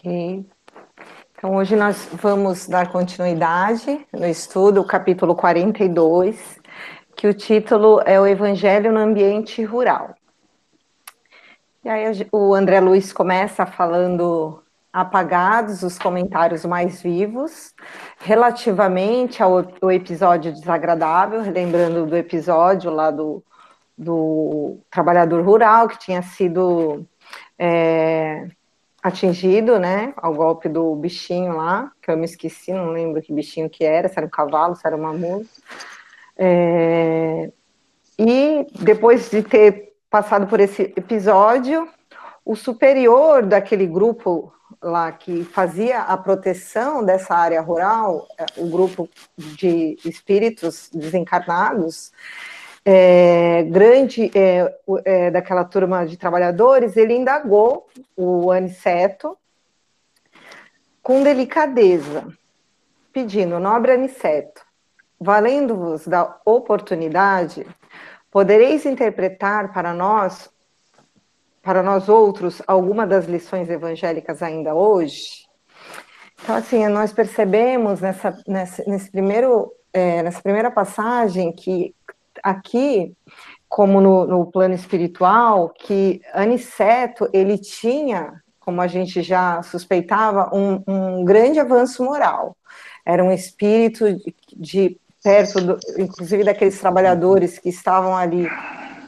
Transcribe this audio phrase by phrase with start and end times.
[0.00, 0.46] Ok.
[1.36, 6.58] Então, hoje nós vamos dar continuidade no estudo, capítulo 42,
[7.14, 10.14] que o título é O Evangelho no Ambiente Rural.
[11.84, 17.74] E aí o André Luiz começa falando apagados os comentários mais vivos,
[18.20, 23.44] relativamente ao, ao episódio desagradável, lembrando do episódio lá do,
[23.98, 27.06] do trabalhador rural que tinha sido
[27.58, 28.48] é,
[29.02, 33.70] atingido, né, ao golpe do bichinho lá, que eu me esqueci, não lembro que bichinho
[33.70, 35.44] que era, se era um cavalo, se era uma mula.
[36.36, 37.50] É,
[38.18, 41.88] e depois de ter passado por esse episódio,
[42.44, 49.08] o superior daquele grupo lá que fazia a proteção dessa área rural, é, o grupo
[49.36, 52.12] de espíritos desencarnados,
[52.84, 59.36] é, grande é, é, daquela turma de trabalhadores, ele indagou o Aniceto
[61.02, 62.26] com delicadeza,
[63.12, 64.62] pedindo, nobre Aniceto,
[65.18, 67.66] valendo-vos da oportunidade,
[68.30, 70.50] podereis interpretar para nós,
[71.62, 75.48] para nós outros, alguma das lições evangélicas ainda hoje?
[76.42, 81.94] Então, assim, nós percebemos nessa, nessa, nesse primeiro, é, nessa primeira passagem que
[82.42, 83.12] aqui,
[83.68, 90.82] como no, no plano espiritual, que Aniceto, ele tinha, como a gente já suspeitava, um,
[90.86, 92.56] um grande avanço moral.
[93.04, 98.48] Era um espírito de, de perto, do, inclusive daqueles trabalhadores que estavam ali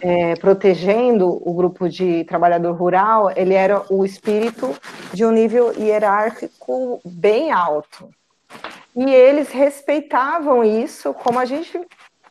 [0.03, 4.75] é, protegendo o grupo de trabalhador rural, ele era o espírito
[5.13, 8.11] de um nível hierárquico bem alto.
[8.97, 11.81] E eles respeitavam isso, como a gente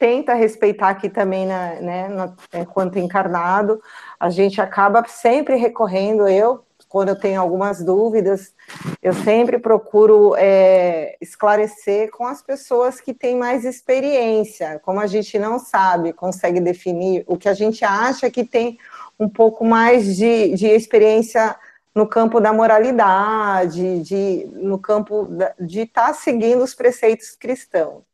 [0.02, 3.80] tenta respeitar aqui também, na, né, no, enquanto encarnado,
[4.20, 8.52] a gente acaba sempre recorrendo, eu, quando eu tenho algumas dúvidas,
[9.00, 15.38] eu sempre procuro é, esclarecer com as pessoas que têm mais experiência, como a gente
[15.38, 18.80] não sabe, consegue definir o que a gente acha que tem
[19.20, 21.56] um pouco mais de, de experiência
[21.94, 25.28] no campo da moralidade, de, no campo
[25.60, 28.11] de estar tá seguindo os preceitos cristãos.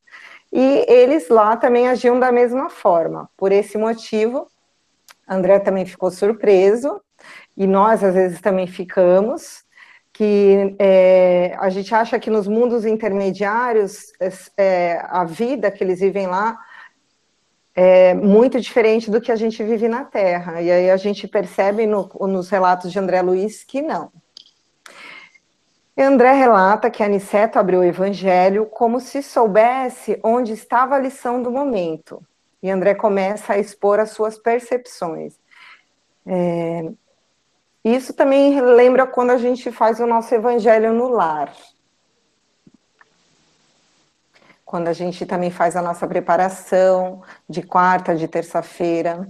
[0.52, 3.30] E eles lá também agiam da mesma forma.
[3.35, 4.47] Por esse motivo,
[5.28, 7.02] André também ficou surpreso,
[7.56, 9.66] e nós às vezes também ficamos,
[10.13, 14.12] que é, a gente acha que nos mundos intermediários
[14.57, 16.57] é, a vida que eles vivem lá
[17.75, 20.59] é muito diferente do que a gente vive na Terra.
[20.59, 24.12] E aí a gente percebe no, nos relatos de André Luiz que não.
[26.02, 31.52] André relata que Aniceto abriu o evangelho como se soubesse onde estava a lição do
[31.52, 32.22] momento.
[32.62, 35.40] E André começa a expor as suas percepções.
[36.25, 36.90] É,
[37.84, 41.52] isso também lembra quando a gente faz o nosso evangelho no lar
[44.68, 49.25] quando a gente também faz a nossa preparação de quarta, de terça-feira.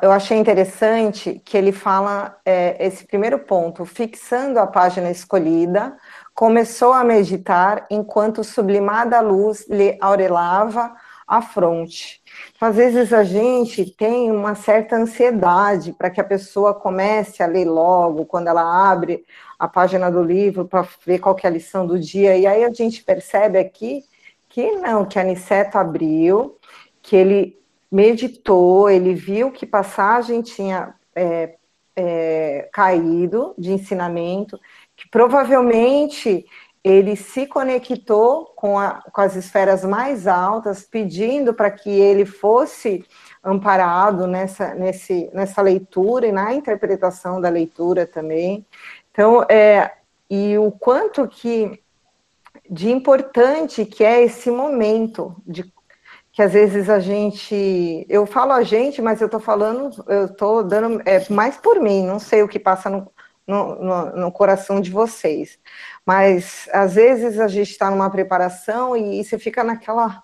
[0.00, 5.96] Eu achei interessante que ele fala é, esse primeiro ponto, fixando a página escolhida,
[6.32, 10.94] começou a meditar enquanto sublimada luz lhe aurelava
[11.26, 12.22] a fronte.
[12.54, 17.46] Então, às vezes a gente tem uma certa ansiedade para que a pessoa comece a
[17.46, 19.24] ler logo, quando ela abre
[19.58, 22.70] a página do livro para ver qual é a lição do dia, e aí a
[22.70, 24.04] gente percebe aqui
[24.48, 26.56] que não, que Aniceto abriu,
[27.00, 27.61] que ele
[27.92, 31.56] meditou, ele viu que passagem tinha é,
[31.94, 34.58] é, caído de ensinamento,
[34.96, 36.46] que provavelmente
[36.82, 43.04] ele se conectou com, a, com as esferas mais altas, pedindo para que ele fosse
[43.44, 48.66] amparado nessa, nesse, nessa leitura e na interpretação da leitura também.
[49.10, 49.92] Então, é,
[50.30, 51.78] e o quanto que
[52.70, 55.70] de importante que é esse momento de
[56.32, 60.64] que às vezes a gente, eu falo a gente, mas eu estou falando, eu estou
[60.64, 63.12] dando é, mais por mim, não sei o que passa no,
[63.46, 65.58] no, no, no coração de vocês,
[66.06, 70.22] mas às vezes a gente está numa preparação e, e, você fica naquela,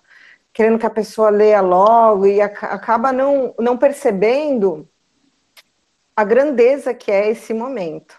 [0.51, 4.89] querendo que a pessoa leia logo e a, acaba não, não percebendo
[6.15, 8.15] a grandeza que é esse momento,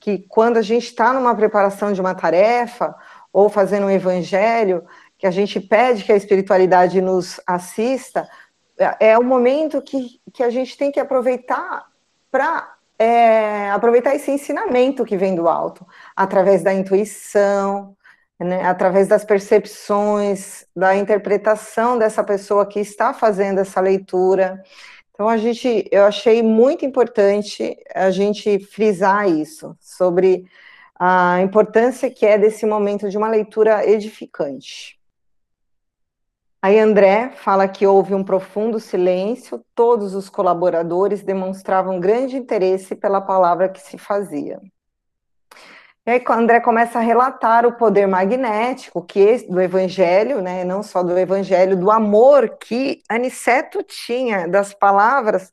[0.00, 2.96] que quando a gente está numa preparação de uma tarefa,
[3.32, 4.84] ou fazendo um evangelho,
[5.22, 8.28] que a gente pede que a espiritualidade nos assista,
[8.76, 11.86] é, é o momento que, que a gente tem que aproveitar
[12.28, 15.86] para é, aproveitar esse ensinamento que vem do alto,
[16.16, 17.96] através da intuição,
[18.36, 24.60] né, através das percepções, da interpretação dessa pessoa que está fazendo essa leitura.
[25.14, 30.46] Então a gente, eu achei muito importante a gente frisar isso sobre
[30.98, 35.00] a importância que é desse momento de uma leitura edificante.
[36.62, 43.20] Aí André fala que houve um profundo silêncio, todos os colaboradores demonstravam grande interesse pela
[43.20, 44.60] palavra que se fazia.
[46.06, 51.02] E aí André começa a relatar o poder magnético que do evangelho, né, não só
[51.02, 55.50] do evangelho, do amor que Aniceto tinha, das palavras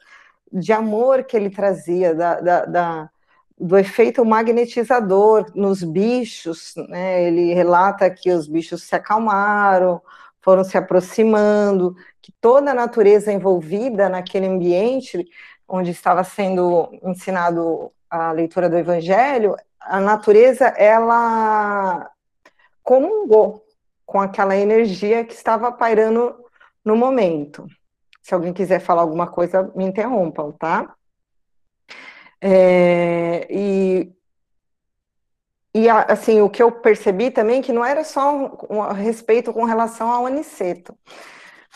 [0.51, 3.09] de amor que ele trazia, da, da, da
[3.59, 10.01] do efeito magnetizador nos bichos, né, ele relata que os bichos se acalmaram,
[10.49, 15.23] foram se aproximando, que toda a natureza envolvida naquele ambiente
[15.67, 22.09] onde estava sendo ensinado a leitura do evangelho, a natureza ela
[22.81, 23.63] comungou
[24.07, 26.35] com aquela energia que estava pairando
[26.83, 27.67] no momento.
[28.19, 30.95] Se alguém quiser falar alguma coisa, me interrompam, tá?
[32.41, 34.11] É, e,
[35.73, 40.11] e assim, o que eu percebi também que não era só um, respeito com relação
[40.11, 40.97] ao aniceto,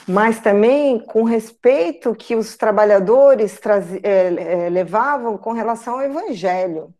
[0.07, 6.93] mas também com respeito que os trabalhadores traz, é, é, levavam com relação ao evangelho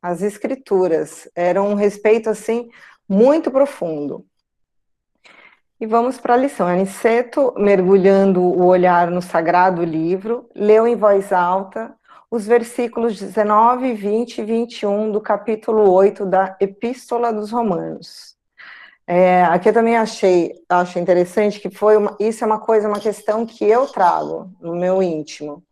[0.00, 1.28] as escrituras.
[1.34, 2.70] Era um respeito, assim,
[3.08, 4.24] muito profundo.
[5.80, 6.66] E vamos para a lição.
[6.66, 11.97] Aniceto, mergulhando o olhar no sagrado livro, leu em voz alta
[12.30, 18.36] os versículos 19, 20 e 21 do capítulo 8 da Epístola dos Romanos.
[19.06, 23.00] É, aqui eu também achei, acho interessante que foi uma, isso é uma coisa, uma
[23.00, 25.64] questão que eu trago no meu íntimo.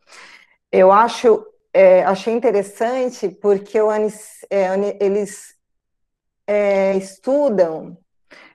[0.72, 1.44] Eu acho
[1.76, 5.54] é, achei interessante porque o, é, eles
[6.46, 7.98] é, estudam,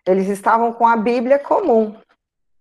[0.08, 1.96] eles estavam com a Bíblia comum,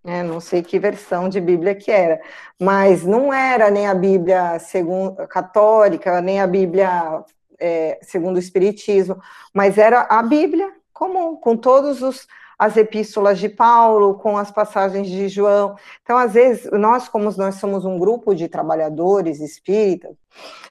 [0.03, 0.23] né?
[0.23, 2.21] não sei que versão de Bíblia que era,
[2.59, 7.25] mas não era nem a Bíblia segundo, católica, nem a Bíblia
[7.59, 9.21] é, segundo o Espiritismo,
[9.53, 12.27] mas era a Bíblia comum, com todos os
[12.61, 15.77] as epístolas de Paulo, com as passagens de João.
[16.03, 20.15] Então, às vezes, nós, como nós somos um grupo de trabalhadores espíritas,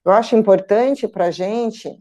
[0.05, 1.99] eu acho importante para a gente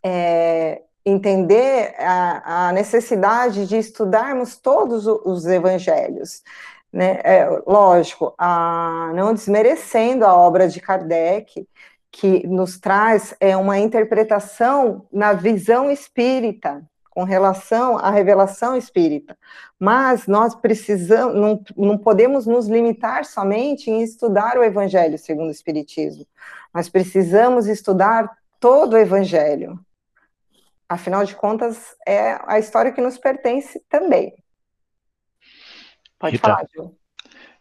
[0.00, 6.42] é, entender a, a, necessidade de estudarmos todos os evangelhos.
[6.92, 7.20] Né?
[7.24, 11.66] É, lógico, a, não desmerecendo a obra de Kardec,
[12.10, 19.36] que nos traz é, uma interpretação na visão espírita, com relação à revelação espírita.
[19.78, 25.52] Mas nós precisamos, não, não podemos nos limitar somente em estudar o Evangelho segundo o
[25.52, 26.26] Espiritismo.
[26.72, 29.78] Nós precisamos estudar todo o Evangelho.
[30.90, 34.34] Afinal de contas, é a história que nos pertence também.
[36.18, 36.98] Pode Rita, falar, Gil.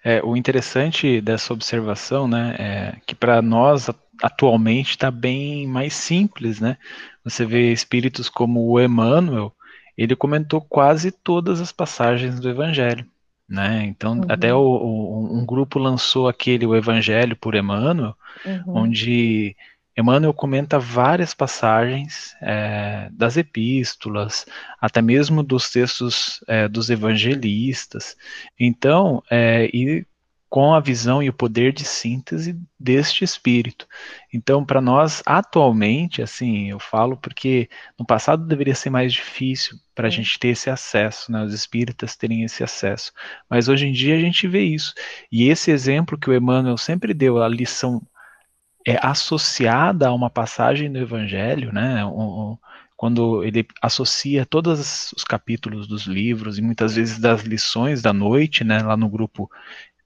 [0.04, 3.88] É, o interessante dessa observação, né, é que para nós
[4.24, 6.76] atualmente está bem mais simples, né?
[7.24, 9.54] Você vê espíritos como o Emmanuel,
[9.96, 13.06] ele comentou quase todas as passagens do Evangelho,
[13.48, 13.86] né?
[13.86, 14.26] Então, uhum.
[14.28, 18.78] até o, o, um grupo lançou aquele o Evangelho por Emmanuel, uhum.
[18.78, 19.56] onde
[20.00, 24.46] Emmanuel comenta várias passagens é, das epístolas,
[24.80, 28.16] até mesmo dos textos é, dos evangelistas.
[28.60, 30.06] Então, é, e
[30.50, 33.88] com a visão e o poder de síntese deste espírito.
[34.34, 37.70] Então, para nós, atualmente, assim, eu falo porque
[38.00, 42.16] no passado deveria ser mais difícil para a gente ter esse acesso, né, os espíritas
[42.16, 43.12] terem esse acesso.
[43.48, 44.94] Mas hoje em dia a gente vê isso.
[45.32, 48.02] E esse exemplo que o Emmanuel sempre deu, a lição
[48.86, 52.02] é associada a uma passagem do Evangelho, né,
[52.96, 58.64] quando ele associa todos os capítulos dos livros e muitas vezes das lições da noite,
[58.64, 59.50] né, lá no grupo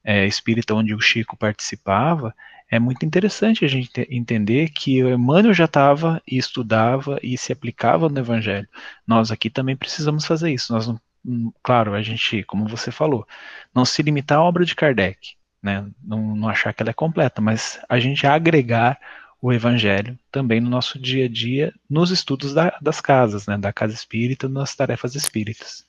[0.03, 2.35] é, espírita onde o Chico participava,
[2.69, 7.53] é muito interessante a gente entender que o Emmanuel já estava e estudava e se
[7.53, 8.67] aplicava no Evangelho.
[9.07, 10.73] Nós aqui também precisamos fazer isso.
[10.73, 10.87] Nós,
[11.25, 13.27] hum, claro, a gente, como você falou,
[13.73, 15.89] não se limitar à obra de Kardec, né?
[16.03, 18.99] não, não achar que ela é completa, mas a gente agregar
[19.41, 23.57] o Evangelho também no nosso dia a dia, nos estudos da, das casas, né?
[23.57, 25.85] da casa espírita, nas tarefas espíritas.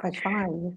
[0.00, 0.74] Pode falar, Ivo.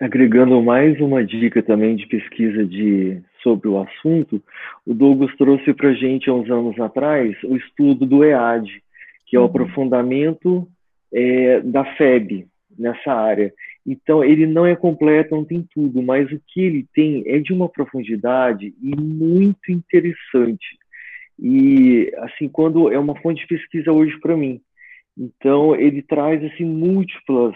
[0.00, 4.40] Agregando mais uma dica também de pesquisa de, sobre o assunto,
[4.86, 8.82] o Douglas trouxe para a gente há uns anos atrás o estudo do EAD,
[9.26, 9.48] que é o uhum.
[9.48, 10.68] aprofundamento
[11.12, 12.46] é, da FEB
[12.78, 13.52] nessa área.
[13.90, 17.54] Então, ele não é completo, não tem tudo, mas o que ele tem é de
[17.54, 20.76] uma profundidade e muito interessante.
[21.38, 24.60] E, assim, quando é uma fonte de pesquisa hoje para mim.
[25.16, 27.54] Então, ele traz, assim, múltiplas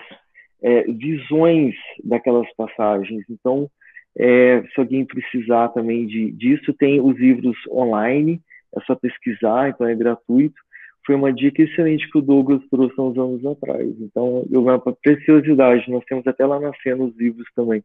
[0.62, 3.22] é, visões daquelas passagens.
[3.28, 3.68] Então,
[4.16, 8.40] é, se alguém precisar também de, disso, tem os livros online,
[8.74, 10.58] é só pesquisar, então é gratuito.
[11.04, 13.88] Foi uma dica excelente que o Douglas trouxe há uns anos atrás.
[14.00, 17.82] Então, eu uma preciosidade, nós temos até lá na cena os livros também.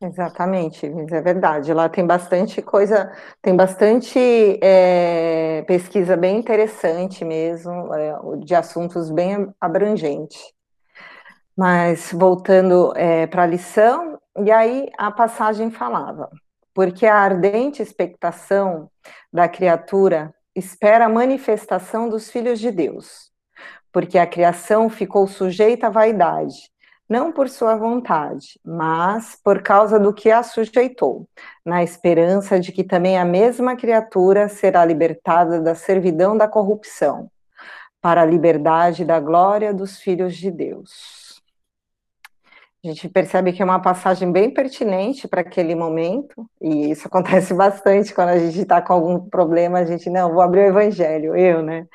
[0.00, 1.72] Exatamente, é verdade.
[1.72, 3.10] Lá tem bastante coisa,
[3.40, 4.18] tem bastante
[4.62, 10.52] é, pesquisa bem interessante mesmo, é, de assuntos bem abrangentes.
[11.56, 16.28] Mas voltando é, para a lição, e aí a passagem falava:
[16.74, 18.90] porque a ardente expectação
[19.32, 23.30] da criatura espera a manifestação dos filhos de Deus,
[23.92, 26.70] porque a criação ficou sujeita à vaidade,
[27.08, 31.28] não por sua vontade, mas por causa do que a sujeitou,
[31.64, 37.30] na esperança de que também a mesma criatura será libertada da servidão da corrupção,
[38.00, 41.23] para a liberdade da glória dos filhos de Deus.
[42.84, 47.54] A gente percebe que é uma passagem bem pertinente para aquele momento, e isso acontece
[47.54, 51.34] bastante quando a gente está com algum problema, a gente, não, vou abrir o evangelho,
[51.34, 51.86] eu, né?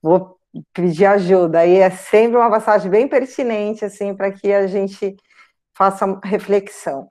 [0.00, 0.38] Vou
[0.72, 1.66] pedir ajuda.
[1.66, 5.16] E é sempre uma passagem bem pertinente, assim, para que a gente
[5.76, 7.10] faça reflexão.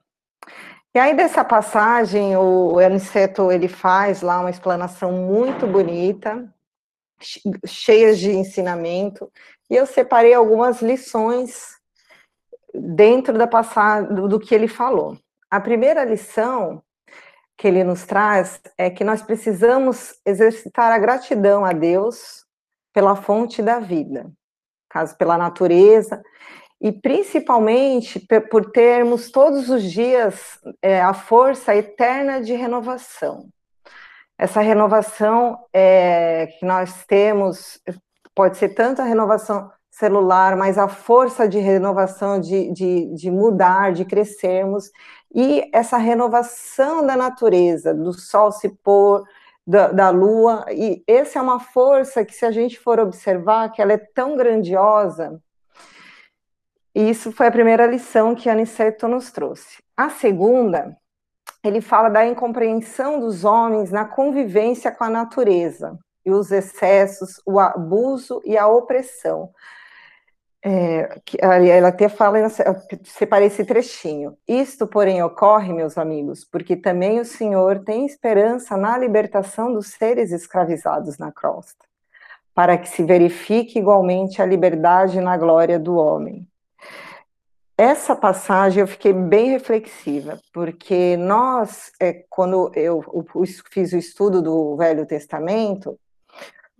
[0.94, 6.50] E aí, dessa passagem, o Aniceto, ele faz lá uma explanação muito bonita,
[7.66, 9.30] cheia de ensinamento,
[9.68, 11.75] e eu separei algumas lições
[12.80, 15.18] dentro da passada do, que ele falou.
[15.50, 16.82] A primeira lição
[17.56, 22.44] que ele nos traz é que nós precisamos exercitar a gratidão a Deus
[22.92, 24.30] pela fonte da vida,
[24.88, 26.22] caso pela natureza,
[26.80, 33.48] e principalmente por termos todos os dias é, a força eterna de renovação.
[34.38, 37.80] Essa renovação é, que nós temos
[38.34, 43.94] pode ser tanto a renovação celular, mas a força de renovação, de, de, de mudar,
[43.94, 44.90] de crescermos,
[45.34, 49.24] e essa renovação da natureza, do sol se pôr,
[49.66, 53.80] da, da, lua, e essa é uma força que, se a gente for observar, que
[53.80, 55.40] ela é tão grandiosa,
[56.94, 59.82] e isso foi a primeira lição que Aniceto nos trouxe.
[59.96, 60.94] A segunda,
[61.64, 67.58] ele fala da incompreensão dos homens na convivência com a natureza, e os excessos, o
[67.58, 69.50] abuso e a opressão.
[70.68, 72.50] É, que, ela até fala, eu
[73.04, 74.36] separei esse trechinho.
[74.48, 80.32] Isto, porém, ocorre, meus amigos, porque também o Senhor tem esperança na libertação dos seres
[80.32, 81.84] escravizados na crosta,
[82.52, 86.44] para que se verifique igualmente a liberdade na glória do homem.
[87.78, 94.42] Essa passagem eu fiquei bem reflexiva, porque nós, é, quando eu, eu fiz o estudo
[94.42, 95.96] do Velho Testamento,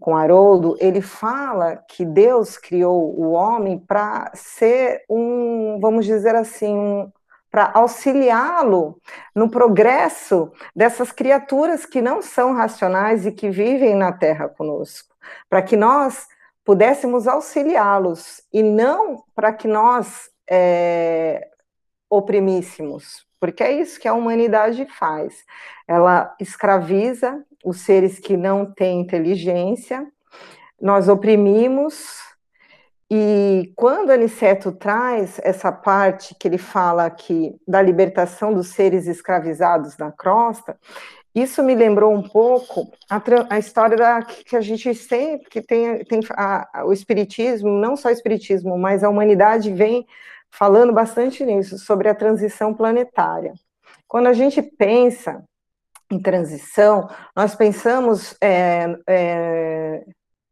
[0.01, 6.77] com Haroldo, ele fala que Deus criou o homem para ser um, vamos dizer assim,
[6.77, 7.13] um,
[7.51, 9.01] para auxiliá-lo
[9.35, 15.15] no progresso dessas criaturas que não são racionais e que vivem na Terra conosco,
[15.49, 16.29] para que nós
[16.65, 21.49] pudéssemos auxiliá-los e não para que nós é,
[22.11, 25.45] oprimíssemos, porque é isso que a humanidade faz.
[25.87, 30.07] Ela escraviza os seres que não têm inteligência,
[30.81, 32.27] nós oprimimos,
[33.11, 39.97] e quando Aniceto traz essa parte que ele fala aqui da libertação dos seres escravizados
[39.97, 40.77] na crosta,
[41.33, 46.03] isso me lembrou um pouco a, a história da, que a gente sempre que tem,
[46.05, 50.07] tem a, o espiritismo, não só o espiritismo, mas a humanidade vem
[50.59, 53.53] falando bastante nisso, sobre a transição planetária.
[54.09, 55.45] Quando a gente pensa
[56.11, 60.05] em transição, nós pensamos é, é,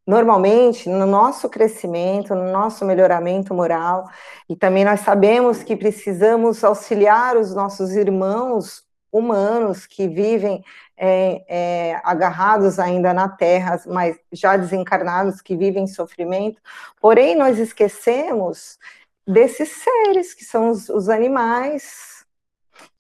[0.07, 4.07] normalmente no nosso crescimento, no nosso melhoramento moral,
[4.49, 10.63] e também nós sabemos que precisamos auxiliar os nossos irmãos humanos que vivem
[10.97, 16.61] é, é, agarrados ainda na terra, mas já desencarnados, que vivem sofrimento,
[17.01, 18.77] porém nós esquecemos
[19.27, 22.25] desses seres que são os, os animais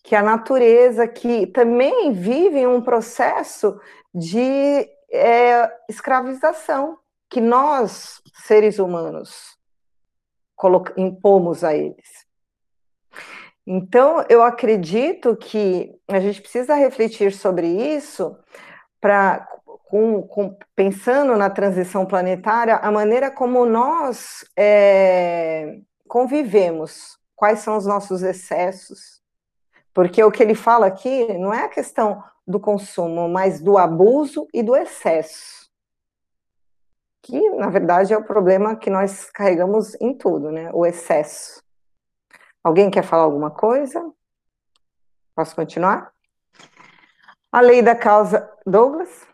[0.02, 3.80] que a natureza, que também vive um processo
[4.14, 6.98] de é, escravização
[7.30, 9.58] que nós, seres humanos,
[10.96, 12.24] impomos a eles.
[13.66, 18.36] Então, eu acredito que a gente precisa refletir sobre isso
[19.00, 19.46] para
[19.84, 25.78] com, com, pensando na transição planetária, a maneira como nós é,
[26.08, 29.22] convivemos, quais são os nossos excessos,
[29.92, 34.48] porque o que ele fala aqui não é a questão do consumo, mas do abuso
[34.52, 35.70] e do excesso.
[37.22, 40.70] Que, na verdade, é o problema que nós carregamos em tudo, né?
[40.74, 41.62] O excesso.
[42.62, 44.12] Alguém quer falar alguma coisa?
[45.34, 46.12] Posso continuar?
[47.50, 48.50] A lei da causa.
[48.66, 49.26] Douglas?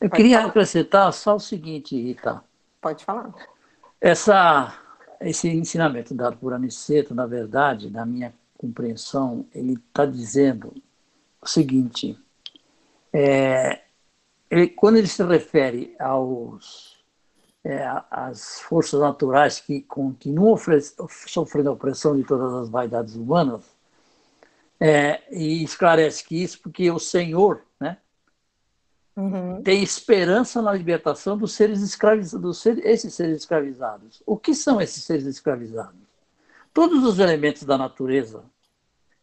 [0.00, 0.50] Eu Pode queria falar.
[0.50, 2.42] acrescentar só o seguinte, Rita.
[2.80, 3.32] Pode falar.
[4.00, 4.76] Essa,
[5.20, 10.72] esse ensinamento dado por Aniceto, na verdade, na minha compreensão, ele está dizendo
[11.40, 12.18] o seguinte:
[13.12, 13.80] é,
[14.50, 16.94] ele, quando ele se refere aos
[17.64, 20.56] é, às forças naturais que continuam
[21.26, 23.64] sofrendo a opressão de todas as vaidades humanas,
[24.78, 27.62] é, e esclarece que isso porque o Senhor
[29.16, 29.62] uhum.
[29.62, 34.22] tem esperança na libertação dos seres escravizados, dos seres, esses seres escravizados.
[34.26, 36.00] O que são esses seres escravizados?
[36.72, 38.44] Todos os elementos da natureza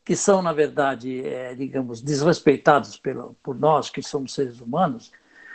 [0.03, 5.11] que são, na verdade, é, digamos, desrespeitados pelo, por nós, que somos seres humanos,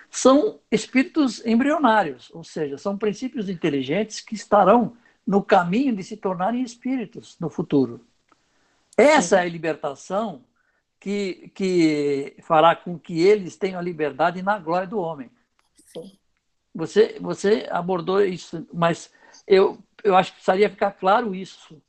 [0.08, 6.62] são espíritos embrionários, ou seja, são princípios inteligentes que estarão no caminho de se tornarem
[6.62, 8.00] espíritos no futuro.
[8.96, 9.42] Essa Sim.
[9.42, 10.42] é a libertação
[11.06, 15.30] que, que fará com que eles tenham a liberdade na glória do homem.
[15.86, 16.18] Sim.
[16.74, 19.08] Você, você abordou isso, mas
[19.46, 21.80] eu, eu acho que precisaria ficar claro isso.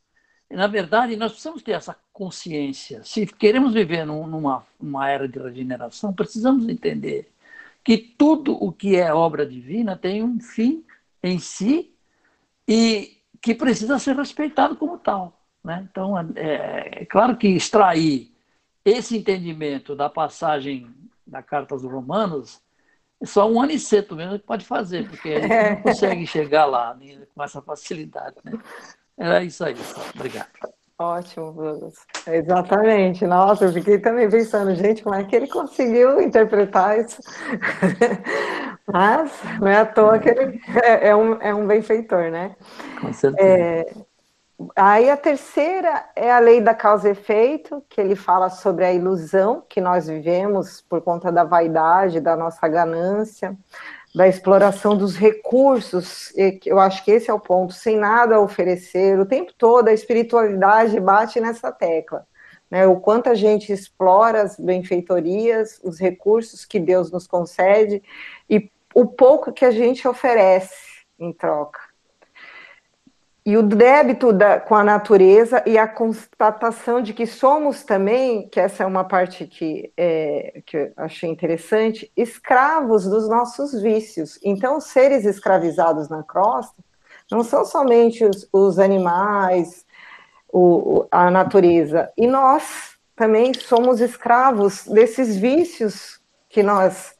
[0.51, 3.03] Na verdade, nós precisamos ter essa consciência.
[3.03, 7.31] Se queremos viver numa, numa era de regeneração, precisamos entender
[7.83, 10.85] que tudo o que é obra divina tem um fim
[11.23, 11.91] em si
[12.67, 15.41] e que precisa ser respeitado como tal.
[15.63, 15.87] Né?
[15.89, 18.36] Então, é, é claro que extrair
[18.89, 20.87] esse entendimento da passagem
[21.25, 22.61] da Carta aos Romanos
[23.21, 26.93] é só um aniceto mesmo que pode fazer, porque a gente não consegue chegar lá
[26.93, 28.35] né, com essa facilidade.
[28.45, 28.53] Né?
[29.17, 29.75] Era isso aí.
[30.15, 30.47] Obrigado.
[30.99, 31.95] Ótimo, Douglas.
[32.25, 33.27] Exatamente.
[33.27, 37.21] Nossa, eu fiquei também pensando, gente, como é que ele conseguiu interpretar isso?
[38.87, 42.55] Mas não é à toa que ele é, é um, é um benfeitor, né?
[43.01, 43.47] Com certeza.
[43.47, 43.85] É,
[44.75, 48.93] aí a terceira é a lei da causa e efeito, que ele fala sobre a
[48.93, 53.55] ilusão que nós vivemos por conta da vaidade, da nossa ganância
[54.15, 56.33] da exploração dos recursos,
[56.65, 59.93] eu acho que esse é o ponto, sem nada a oferecer, o tempo todo a
[59.93, 62.25] espiritualidade bate nessa tecla,
[62.69, 68.01] né, o quanto a gente explora as benfeitorias, os recursos que Deus nos concede,
[68.49, 71.79] e o pouco que a gente oferece em troca
[73.47, 78.59] e o débito da, com a natureza e a constatação de que somos também, que
[78.59, 84.37] essa é uma parte que, é, que eu achei interessante, escravos dos nossos vícios.
[84.43, 86.83] Então, seres escravizados na crosta
[87.31, 89.85] não são somente os, os animais,
[90.51, 97.16] o, a natureza, e nós também somos escravos desses vícios que nós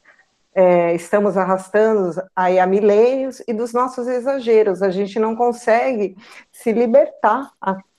[0.60, 4.82] é, estamos arrastando aí há milênios e dos nossos exageros.
[4.82, 6.16] A gente não consegue
[6.50, 7.52] se libertar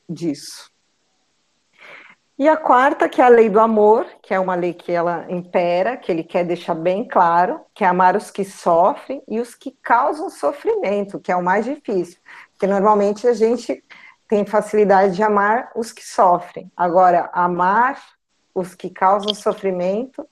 [0.09, 0.69] disso.
[2.37, 5.25] E a quarta, que é a lei do amor, que é uma lei que ela
[5.29, 9.55] impera, que ele quer deixar bem claro, que é amar os que sofrem e os
[9.55, 12.19] que causam sofrimento, que é o mais difícil.
[12.51, 13.81] Porque normalmente a gente
[14.27, 16.69] tem facilidade de amar os que sofrem.
[16.75, 18.01] Agora, amar
[18.53, 20.27] os que causam sofrimento,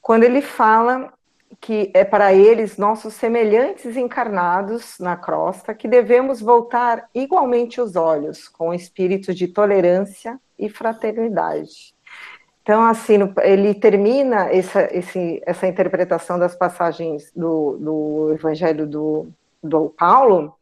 [0.00, 1.12] quando ele fala
[1.60, 8.48] que é para eles nossos semelhantes encarnados na crosta, que devemos voltar igualmente os olhos,
[8.48, 11.94] com espírito de tolerância e fraternidade.
[12.62, 19.28] Então, assim, ele termina essa, esse, essa interpretação das passagens do, do Evangelho do,
[19.62, 20.54] do Paulo,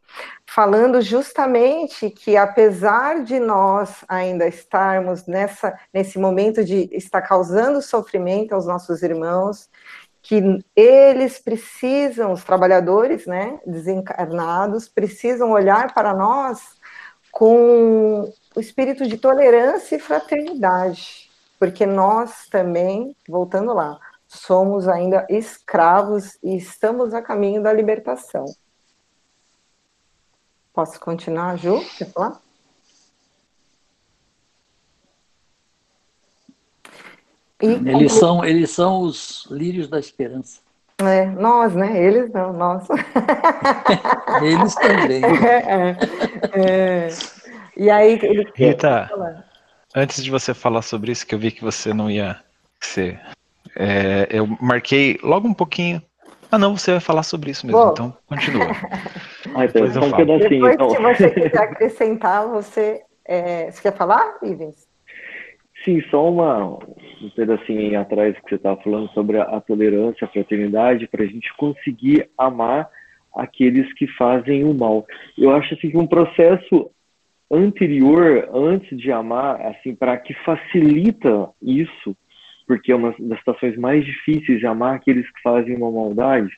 [0.45, 8.55] falando justamente que, apesar de nós ainda estarmos nessa, nesse momento de estar causando sofrimento
[8.55, 9.69] aos nossos irmãos,
[10.21, 16.75] que eles precisam, os trabalhadores, né, desencarnados, precisam olhar para nós
[17.31, 26.37] com o espírito de tolerância e fraternidade, porque nós também, voltando lá, somos ainda escravos
[26.43, 28.45] e estamos a caminho da libertação.
[30.73, 31.79] Posso continuar, Ju?
[31.97, 32.46] Quer falar?
[37.61, 40.59] E, eles, são, eles são os lírios da esperança.
[40.99, 42.03] É, nós, né?
[42.03, 42.87] Eles não, nós.
[44.41, 45.21] eles também.
[45.23, 45.97] É,
[46.53, 47.07] é,
[47.75, 49.09] e aí ele Rita,
[49.95, 52.39] antes de você falar sobre isso, que eu vi que você não ia
[52.79, 53.19] ser.
[53.75, 56.01] É, eu marquei logo um pouquinho.
[56.51, 57.91] Ah, não, você vai falar sobre isso mesmo, Bom.
[57.91, 58.65] então continua.
[59.53, 60.89] ah, então, Depois, um Depois então.
[60.89, 63.03] se você quiser acrescentar, você.
[63.23, 64.86] É, você quer falar, Ivens?
[65.87, 66.65] Sim, só uma,
[67.21, 71.25] um pedacinho atrás que você estava falando sobre a, a tolerância, a fraternidade, para a
[71.25, 72.89] gente conseguir amar
[73.33, 75.07] aqueles que fazem o mal.
[75.37, 76.91] Eu acho assim que um processo
[77.49, 82.13] anterior, antes de amar, assim, para que facilita isso,
[82.67, 86.51] porque é uma das situações mais difíceis de amar aqueles que fazem uma maldade,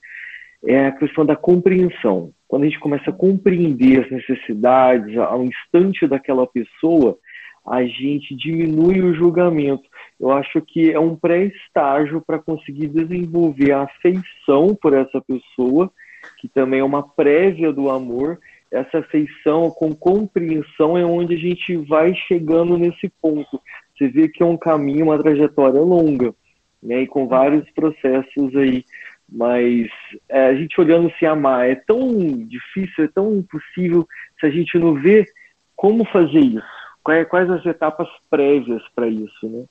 [0.66, 2.32] é a questão da compreensão.
[2.48, 7.16] Quando a gente começa a compreender as necessidades ao instante daquela pessoa,
[7.66, 9.84] a gente diminui o julgamento.
[10.20, 15.92] Eu acho que é um pré-estágio para conseguir desenvolver a afeição por essa pessoa,
[16.40, 18.40] que também é uma prévia do amor.
[18.72, 23.62] Essa afeição com compreensão é onde a gente vai chegando nesse ponto.
[23.98, 26.34] Você vê que é um caminho, uma trajetória longa,
[26.82, 27.02] né?
[27.02, 28.84] E com vários processos aí.
[29.32, 29.88] Mas
[30.28, 32.18] é, a gente olhando se amar é tão
[32.48, 34.08] difícil, é tão impossível
[34.40, 35.26] se a gente não vê
[35.76, 36.79] como fazer isso
[37.26, 39.66] quais, as etapas prévias para isso, né?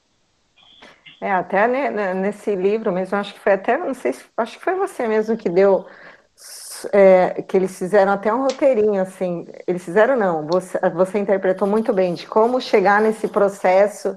[1.20, 1.66] É, até
[2.14, 5.48] nesse livro mesmo, acho que foi até, não sei, acho que foi você mesmo que
[5.48, 5.84] deu,
[6.92, 11.92] é, que eles fizeram até um roteirinho, assim, eles fizeram não, você, você interpretou muito
[11.92, 14.16] bem, de como chegar nesse processo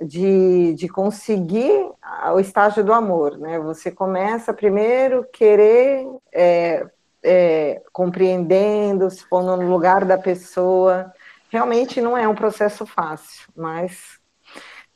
[0.00, 1.90] de, de conseguir
[2.34, 3.58] o estágio do amor, né?
[3.60, 6.86] Você começa primeiro querer, é,
[7.22, 11.12] é, compreendendo, se pondo no lugar da pessoa,
[11.52, 14.18] realmente não é um processo fácil, mas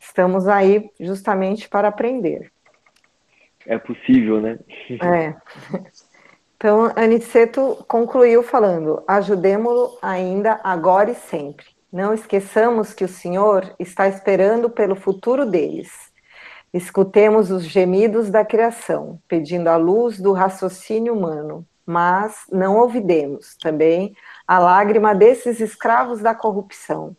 [0.01, 2.51] estamos aí justamente para aprender.
[3.66, 4.59] É possível, né?
[5.03, 5.35] É.
[6.57, 11.66] Então, Aniceto concluiu falando: ajudemo-lo ainda agora e sempre.
[11.92, 16.11] Não esqueçamos que o Senhor está esperando pelo futuro deles.
[16.73, 24.16] Escutemos os gemidos da criação, pedindo a luz do raciocínio humano, mas não ouvidemos também
[24.46, 27.16] a lágrima desses escravos da corrupção,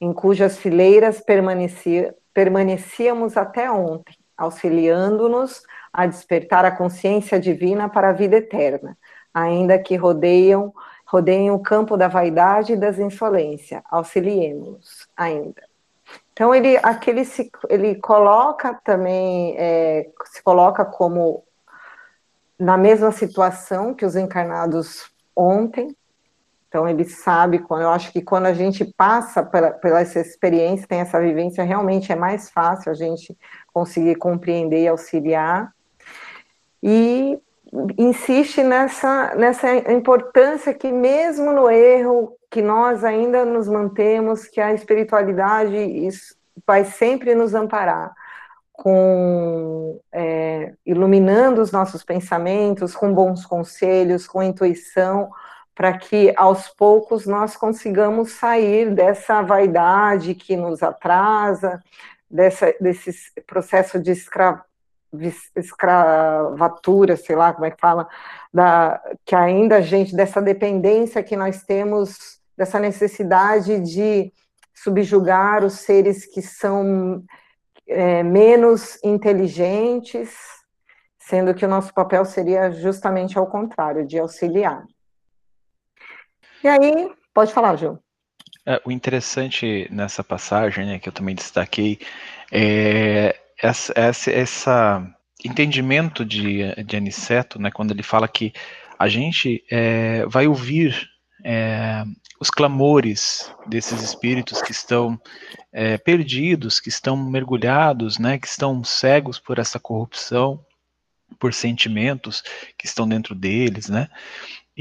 [0.00, 5.62] em cujas fileiras permanecia, permanecíamos até ontem, auxiliando-nos
[5.92, 8.96] a despertar a consciência divina para a vida eterna,
[9.34, 10.72] ainda que rodeiam,
[11.06, 15.68] rodeiem o campo da vaidade e das insolências, auxiliemos ainda.
[16.32, 21.44] Então ele aqui ele, se, ele coloca também é, se coloca como
[22.58, 25.94] na mesma situação que os encarnados ontem,
[26.70, 30.86] então ele sabe, quando eu acho que quando a gente passa pela, pela essa experiência,
[30.86, 33.36] tem essa vivência, realmente é mais fácil a gente
[33.74, 35.72] conseguir compreender e auxiliar.
[36.80, 37.36] E
[37.98, 44.72] insiste nessa, nessa importância que mesmo no erro, que nós ainda nos mantemos, que a
[44.72, 45.76] espiritualidade
[46.64, 48.14] vai sempre nos amparar,
[48.72, 55.30] com é, iluminando os nossos pensamentos, com bons conselhos, com intuição,
[55.80, 61.82] para que aos poucos nós consigamos sair dessa vaidade que nos atrasa,
[62.30, 63.10] dessa, desse
[63.46, 64.62] processo de escra,
[65.56, 68.06] escravatura, sei lá como é que fala,
[68.52, 74.30] da, que ainda a gente, dessa dependência que nós temos, dessa necessidade de
[74.74, 77.24] subjugar os seres que são
[77.88, 80.36] é, menos inteligentes,
[81.18, 84.84] sendo que o nosso papel seria justamente ao contrário, de auxiliar.
[86.62, 87.98] E aí, pode falar, Gil.
[88.66, 91.98] É, o interessante nessa passagem, né, que eu também destaquei,
[92.52, 98.52] é essa, essa, essa entendimento de, de Aniceto, né, quando ele fala que
[98.98, 101.08] a gente é, vai ouvir
[101.44, 102.04] é,
[102.38, 105.20] os clamores desses espíritos que estão
[105.72, 110.64] é, perdidos, que estão mergulhados, né, que estão cegos por essa corrupção,
[111.38, 112.42] por sentimentos
[112.76, 114.08] que estão dentro deles, né,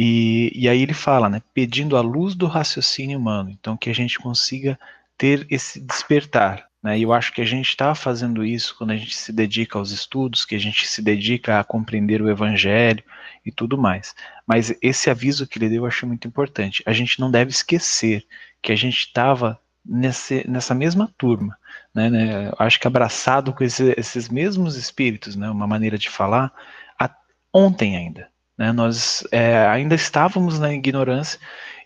[0.02, 3.94] e, e aí ele fala, né, pedindo a luz do raciocínio humano, então que a
[3.94, 4.80] gente consiga
[5.18, 6.70] ter esse despertar.
[6.82, 9.78] Né, e eu acho que a gente está fazendo isso quando a gente se dedica
[9.78, 13.04] aos estudos, que a gente se dedica a compreender o evangelho
[13.46, 14.16] e tudo mais.
[14.48, 16.82] Mas esse aviso que ele deu eu achei muito importante.
[16.86, 18.26] A gente não deve esquecer
[18.62, 21.58] que a gente estava nessa mesma turma,
[21.94, 26.54] né, né, acho que abraçado com esse, esses mesmos espíritos, né, uma maneira de falar,
[26.98, 27.14] a,
[27.54, 28.30] ontem ainda,
[28.60, 28.74] né?
[28.74, 31.40] Nós é, ainda estávamos na ignorância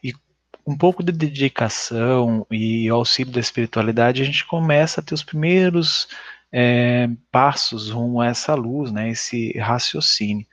[0.04, 0.12] e
[0.66, 6.08] um pouco de dedicação e auxílio da espiritualidade, a gente começa a ter os primeiros
[6.52, 10.48] é, passos rumo a essa luz, né, esse raciocínio.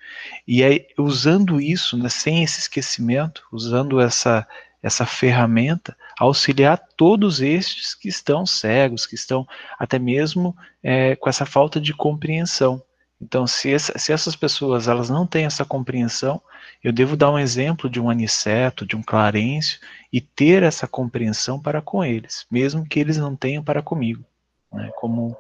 [0.46, 4.46] E aí, usando isso, né, sem esse esquecimento, usando essa,
[4.82, 9.46] essa ferramenta, auxiliar todos estes que estão cegos, que estão
[9.78, 12.82] até mesmo é, com essa falta de compreensão.
[13.20, 16.40] Então, se, essa, se, essas pessoas elas não têm essa compreensão,
[16.82, 19.78] eu devo dar um exemplo de um aniceto, de um clarêncio,
[20.10, 24.24] e ter essa compreensão para com eles, mesmo que eles não tenham para comigo.
[24.72, 24.90] Né?
[24.96, 25.36] Como,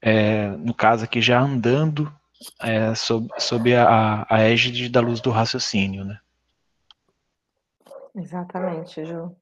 [0.00, 2.12] é, no caso aqui, já andando
[2.60, 6.04] é, sob, sob a, a égide da luz do raciocínio.
[6.04, 6.18] Né?
[8.14, 9.34] Exatamente, Ju.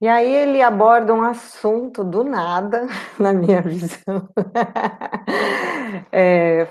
[0.00, 2.86] E aí ele aborda um assunto do nada,
[3.18, 4.28] na minha visão,
[6.12, 6.68] é,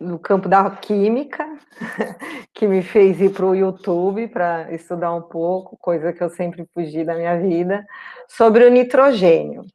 [0.00, 1.46] no campo da química,
[2.54, 6.66] que me fez ir para o YouTube para estudar um pouco, coisa que eu sempre
[6.72, 7.84] fugi da minha vida,
[8.26, 9.66] sobre o nitrogênio.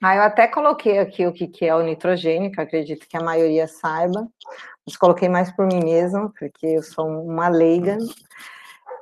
[0.00, 3.22] Aí eu até coloquei aqui o que, que é o nitrogênio, que acredito que a
[3.24, 4.28] maioria saiba,
[4.86, 7.98] mas coloquei mais por mim mesma, porque eu sou uma leiga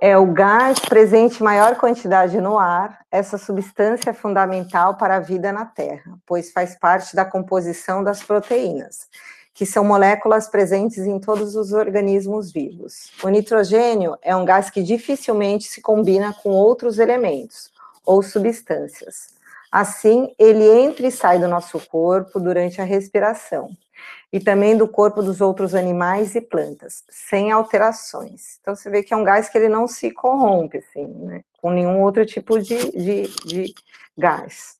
[0.04, 3.06] é o gás presente em maior quantidade no ar.
[3.08, 8.20] Essa substância é fundamental para a vida na Terra, pois faz parte da composição das
[8.20, 9.06] proteínas,
[9.54, 13.12] que são moléculas presentes em todos os organismos vivos.
[13.22, 17.70] O nitrogênio é um gás que dificilmente se combina com outros elementos
[18.04, 19.36] ou substâncias.
[19.70, 23.70] Assim, ele entra e sai do nosso corpo durante a respiração
[24.32, 28.58] e também do corpo dos outros animais e plantas, sem alterações.
[28.60, 31.70] Então você vê que é um gás que ele não se corrompe, assim, né, com
[31.70, 33.74] nenhum outro tipo de, de, de
[34.16, 34.78] gás.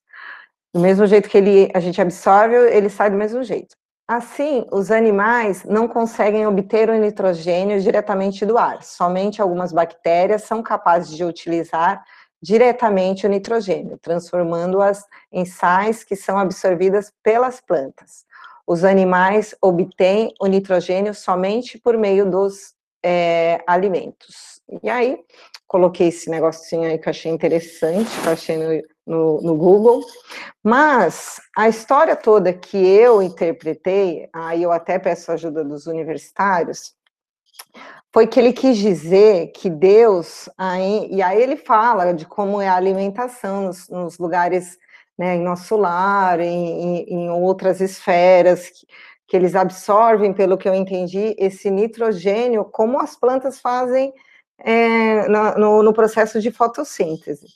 [0.73, 3.77] Do mesmo jeito que ele, a gente absorve, ele sai do mesmo jeito.
[4.09, 8.83] Assim, os animais não conseguem obter o nitrogênio diretamente do ar.
[8.83, 12.03] Somente algumas bactérias são capazes de utilizar
[12.43, 18.25] diretamente o nitrogênio, transformando-as em sais que são absorvidas pelas plantas
[18.67, 24.61] os animais obtêm o nitrogênio somente por meio dos é, alimentos.
[24.83, 25.19] E aí,
[25.67, 30.01] coloquei esse negocinho aí que eu achei interessante, que eu achei no, no, no, Google,
[30.63, 36.95] mas a história toda que eu interpretei, aí eu até peço ajuda dos universitários,
[38.13, 42.69] foi que ele quis dizer que Deus, aí, e aí ele fala de como é
[42.69, 44.79] a alimentação nos, nos lugares
[45.23, 48.87] né, em nosso lar, em, em outras esferas, que,
[49.29, 54.13] que, eles absorvem, pelo que eu entendi, esse nitrogênio, como as plantas fazem
[54.59, 57.47] é, no, no processo de fotossíntese.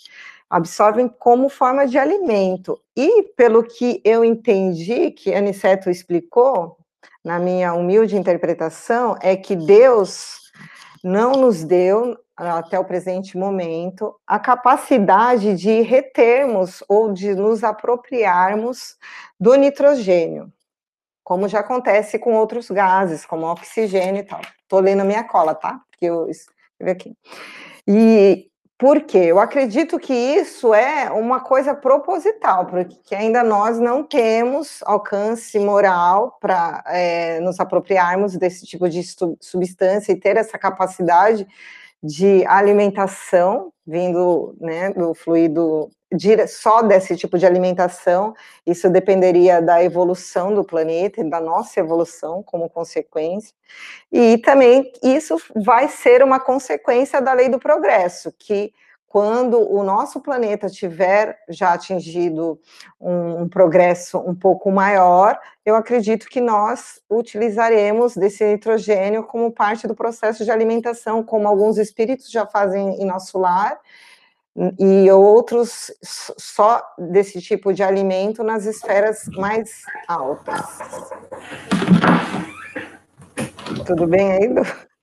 [0.48, 2.81] Absorvem como forma de alimento.
[2.96, 6.76] E, pelo que eu entendi, que Aniceto explicou,
[7.24, 10.52] na minha humilde interpretação, é que Deus
[11.02, 18.96] não nos deu até o presente momento, a capacidade de retermos ou de nos apropriarmos
[19.40, 20.53] do nitrogênio,
[21.25, 24.40] como já acontece com outros gases, como oxigênio e tal.
[24.62, 25.81] Estou lendo a minha cola, tá?
[25.90, 27.16] Porque eu escrevi aqui.
[27.88, 29.18] E por quê?
[29.18, 36.37] Eu acredito que isso é uma coisa proposital, porque ainda nós não temos alcance moral
[36.38, 39.03] para é, nos apropriarmos desse tipo de
[39.40, 41.46] substância e ter essa capacidade
[42.06, 45.88] de alimentação vindo né, do fluido
[46.48, 52.42] só desse tipo de alimentação, isso dependeria da evolução do planeta e da nossa evolução
[52.42, 53.52] como consequência,
[54.10, 58.72] e também isso vai ser uma consequência da lei do progresso, que
[59.08, 62.60] quando o nosso planeta tiver já atingido
[63.00, 69.86] um, um, progresso um pouco maior, eu acredito que nós utilizaremos desse nitrogênio como parte
[69.86, 73.78] do processo de alimentação, como alguns espíritos já fazem em nosso lar,
[74.78, 80.60] e outros só desse tipo de alimento nas esferas mais altas.
[83.86, 84.48] Tudo bem aí?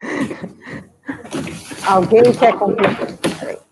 [1.85, 3.63] Alguém quer complementar?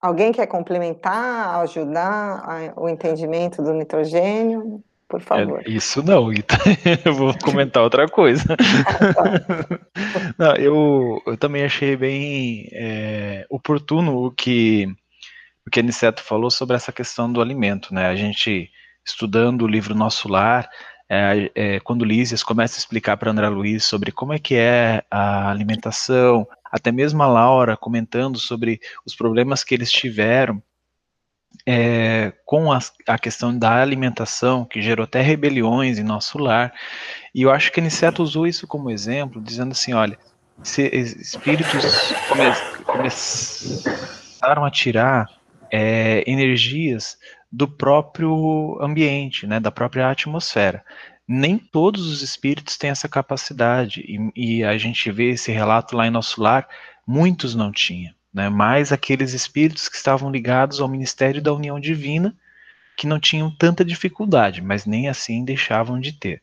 [0.00, 4.82] Alguém quer complementar, ajudar o entendimento do nitrogênio?
[5.06, 5.60] Por favor.
[5.66, 6.30] É, isso não,
[7.04, 8.44] eu vou comentar outra coisa.
[10.38, 14.86] não, eu, eu também achei bem é, oportuno o que
[15.66, 18.06] o que Aniceto falou sobre essa questão do alimento, né?
[18.06, 18.70] A gente
[19.04, 20.68] estudando o livro Nosso Lar,
[21.12, 25.02] é, é, quando Lísias começa a explicar para André Luiz sobre como é que é
[25.10, 30.62] a alimentação, até mesmo a Laura comentando sobre os problemas que eles tiveram
[31.66, 36.72] é, com a, a, questão da alimentação, que gerou até rebeliões em nosso lar,
[37.34, 40.16] e eu acho que Aniceto usou isso como exemplo, dizendo assim, olha,
[40.62, 45.28] se espíritos come, começaram a tirar
[45.72, 47.18] é, energias
[47.50, 50.84] do próprio ambiente, né, da própria atmosfera.
[51.26, 56.06] Nem todos os espíritos têm essa capacidade, e, e a gente vê esse relato lá
[56.06, 56.68] em nosso lar,
[57.06, 62.34] muitos não tinham, né, mais aqueles espíritos que estavam ligados ao ministério da união divina,
[62.96, 66.42] que não tinham tanta dificuldade, mas nem assim deixavam de ter.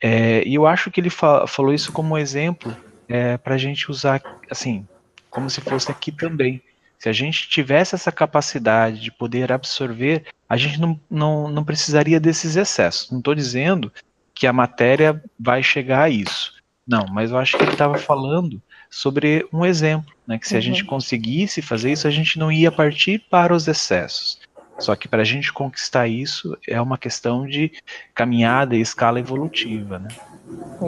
[0.00, 2.74] É, e eu acho que ele fa falou isso como exemplo
[3.06, 4.88] é, para a gente usar, assim,
[5.28, 6.62] como se fosse aqui também.
[7.00, 12.20] Se a gente tivesse essa capacidade de poder absorver, a gente não, não, não precisaria
[12.20, 13.10] desses excessos.
[13.10, 13.90] Não estou dizendo
[14.34, 16.52] que a matéria vai chegar a isso,
[16.86, 18.60] Não, mas eu acho que ele estava falando
[18.90, 20.38] sobre um exemplo, né?
[20.38, 20.58] Que se uhum.
[20.58, 24.38] a gente conseguisse fazer isso, a gente não ia partir para os excessos.
[24.78, 27.72] Só que para a gente conquistar isso é uma questão de
[28.14, 30.08] caminhada e escala evolutiva, né?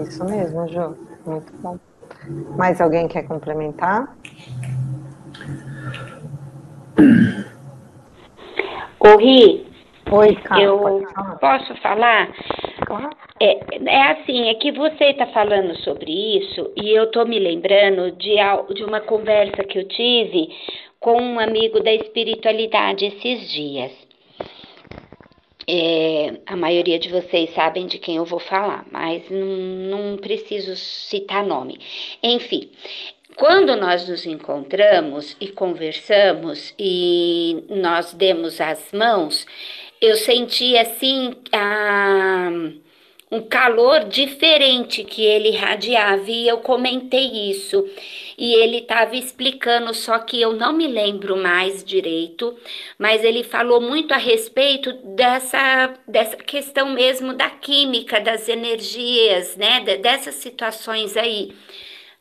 [0.06, 0.96] Isso mesmo, Ju.
[1.24, 1.78] Muito bom.
[2.56, 4.14] Mais alguém quer complementar?
[9.00, 9.66] Ô, Ri,
[10.10, 10.78] Oi, Carla, eu
[11.14, 11.38] falar?
[11.38, 12.32] posso falar?
[12.86, 13.10] Claro.
[13.40, 18.12] É, é assim, é que você está falando sobre isso e eu estou me lembrando
[18.12, 18.36] de,
[18.74, 20.48] de uma conversa que eu tive
[21.00, 23.90] com um amigo da espiritualidade esses dias.
[25.66, 29.46] É, a maioria de vocês sabem de quem eu vou falar, mas não,
[30.10, 31.78] não preciso citar nome.
[32.22, 32.70] Enfim,
[33.36, 39.46] quando nós nos encontramos e conversamos e nós demos as mãos,
[40.00, 42.50] eu senti assim a,
[43.30, 47.88] um calor diferente que ele irradiava e eu comentei isso.
[48.36, 52.54] E ele estava explicando, só que eu não me lembro mais direito,
[52.98, 59.80] mas ele falou muito a respeito dessa, dessa questão mesmo da química, das energias, né?
[59.98, 61.52] Dessas situações aí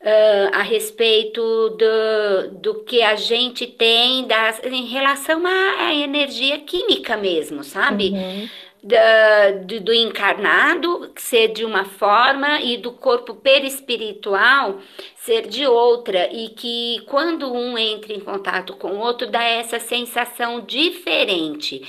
[0.02, 7.16] uh, a respeito do, do que a gente tem das, em relação à, energia química
[7.16, 8.10] mesmo, sabe?
[8.10, 8.48] Uhum.
[8.82, 14.80] Do, do, encarnado ser de uma forma e do corpo perispiritual
[15.14, 19.78] ser de outra e que quando um entra em contato com o outro dá essa
[19.78, 21.80] sensação diferente.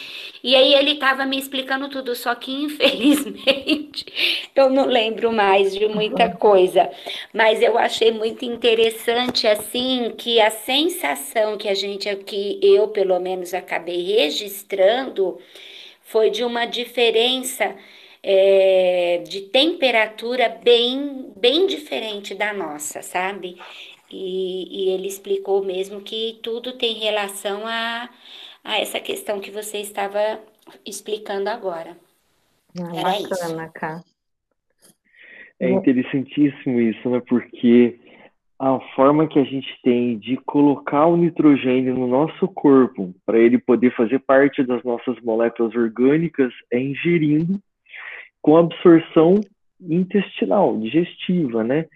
[0.44, 4.06] E aí ele estava me explicando tudo, só que infelizmente
[4.56, 6.36] eu não lembro mais de muita uhum.
[6.36, 6.92] coisa.
[7.34, 13.20] Mas eu achei muito interessante assim que a sensação que a gente que eu pelo
[13.20, 15.40] menos acabei registrando
[16.04, 17.76] foi de uma diferença
[18.22, 23.58] é, de temperatura bem, bem diferente da nossa, sabe?
[24.10, 28.10] E, e, ele explicou mesmo que tudo tem relação a,
[28.64, 30.40] a essa questão que você estava
[30.86, 31.98] explicando agora.
[32.80, 33.74] Ah, Era bacana, isso.
[33.74, 34.04] Cá.
[35.60, 37.22] É interessantíssimo isso, né?
[37.28, 38.00] Porque
[38.66, 43.58] a forma que a gente tem de colocar o nitrogênio no nosso corpo para ele
[43.58, 47.60] poder fazer parte das nossas moléculas orgânicas é ingerindo
[48.42, 49.42] com absorção
[49.82, 51.88] intestinal, digestiva, né?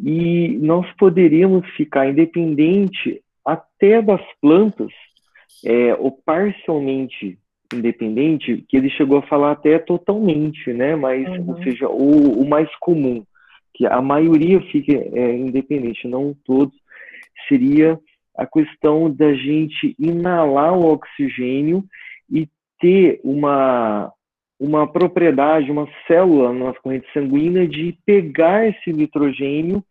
[0.00, 4.90] E nós poderíamos ficar independente até das plantas,
[5.64, 7.38] é, ou parcialmente
[7.72, 10.96] independente, que ele chegou a falar até totalmente, né?
[10.96, 11.50] Mas, uhum.
[11.50, 13.22] ou seja, o, o, mais comum,
[13.80, 16.76] que a maioria fique é, independente, não todos,
[17.48, 17.98] seria
[18.36, 21.82] a questão da gente inalar o oxigênio
[22.30, 22.46] e
[22.78, 24.12] ter uma,
[24.60, 29.82] uma propriedade, uma célula na nossa corrente sanguínea de pegar esse nitrogênio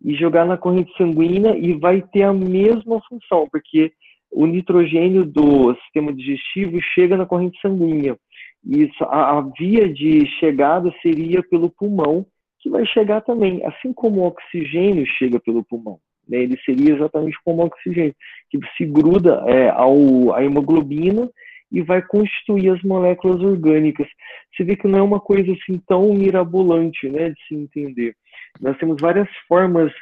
[0.00, 3.92] e jogar na corrente sanguínea e vai ter a mesma função, porque
[4.30, 8.16] o nitrogênio do sistema digestivo chega na corrente sanguínea.
[8.64, 12.24] Isso, a, a via de chegada seria pelo pulmão,
[12.68, 15.98] que vai chegar também, assim como o oxigênio chega pelo pulmão.
[16.28, 16.38] Né?
[16.38, 18.14] Ele seria exatamente como o oxigênio,
[18.50, 21.28] que se gruda é, ao, à hemoglobina
[21.72, 24.06] e vai constituir as moléculas orgânicas.
[24.54, 28.14] Você vê que não é uma coisa assim tão mirabolante, né, de se entender.
[28.60, 29.92] Nós temos várias formas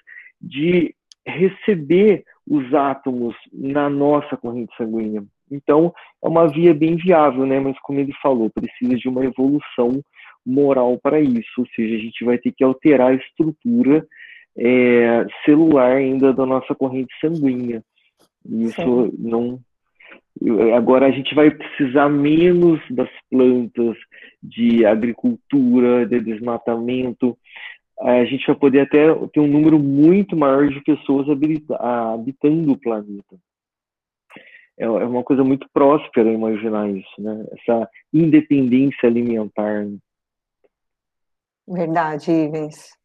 [0.40, 0.94] de
[1.26, 5.24] receber os átomos na nossa corrente sanguínea.
[5.50, 7.59] Então, é uma via bem viável, né?
[7.59, 10.00] Mas como ele falou, precisa de uma evolução
[10.46, 14.06] moral para isso, ou seja, a gente vai ter que alterar a estrutura
[14.56, 17.82] é, celular ainda da nossa corrente sanguínea.
[18.48, 19.12] Isso Sim.
[19.18, 19.61] não
[20.74, 23.96] Agora a gente vai precisar menos das plantas,
[24.42, 27.37] de agricultura, de desmatamento.
[27.98, 33.37] A gente vai poder até ter um número muito maior de pessoas habitando o planeta.
[34.78, 37.46] É, é uma coisa muito próspera imaginar isso, né?
[37.52, 39.87] Essa independência alimentar.
[41.66, 42.96] Verdade, Ivens.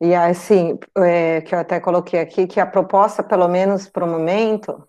[0.00, 4.08] E assim, é, que eu até coloquei aqui, que a proposta, pelo menos para o
[4.08, 4.86] momento,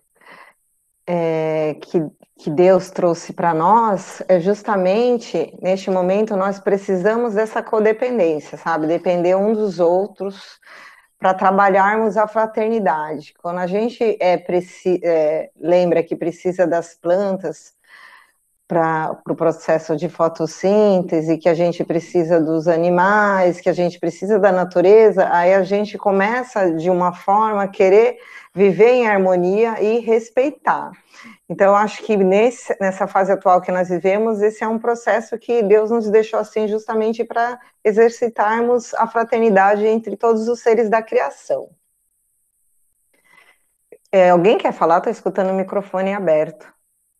[1.06, 2.00] é, que,
[2.38, 8.86] que Deus trouxe para nós é justamente neste momento nós precisamos dessa codependência, sabe?
[8.86, 10.58] Depender um dos outros
[11.18, 13.34] para trabalharmos a fraternidade.
[13.40, 14.42] Quando a gente é,
[15.04, 17.72] é, lembra que precisa das plantas
[18.66, 23.98] para o pro processo de fotossíntese, que a gente precisa dos animais, que a gente
[24.00, 28.18] precisa da natureza, aí a gente começa de uma forma a querer
[28.54, 30.92] viver em harmonia e respeitar.
[31.48, 35.62] Então, acho que nesse, nessa fase atual que nós vivemos, esse é um processo que
[35.62, 41.68] Deus nos deixou assim justamente para exercitarmos a fraternidade entre todos os seres da criação.
[44.10, 44.98] É, alguém quer falar?
[44.98, 46.72] Estou escutando o microfone aberto.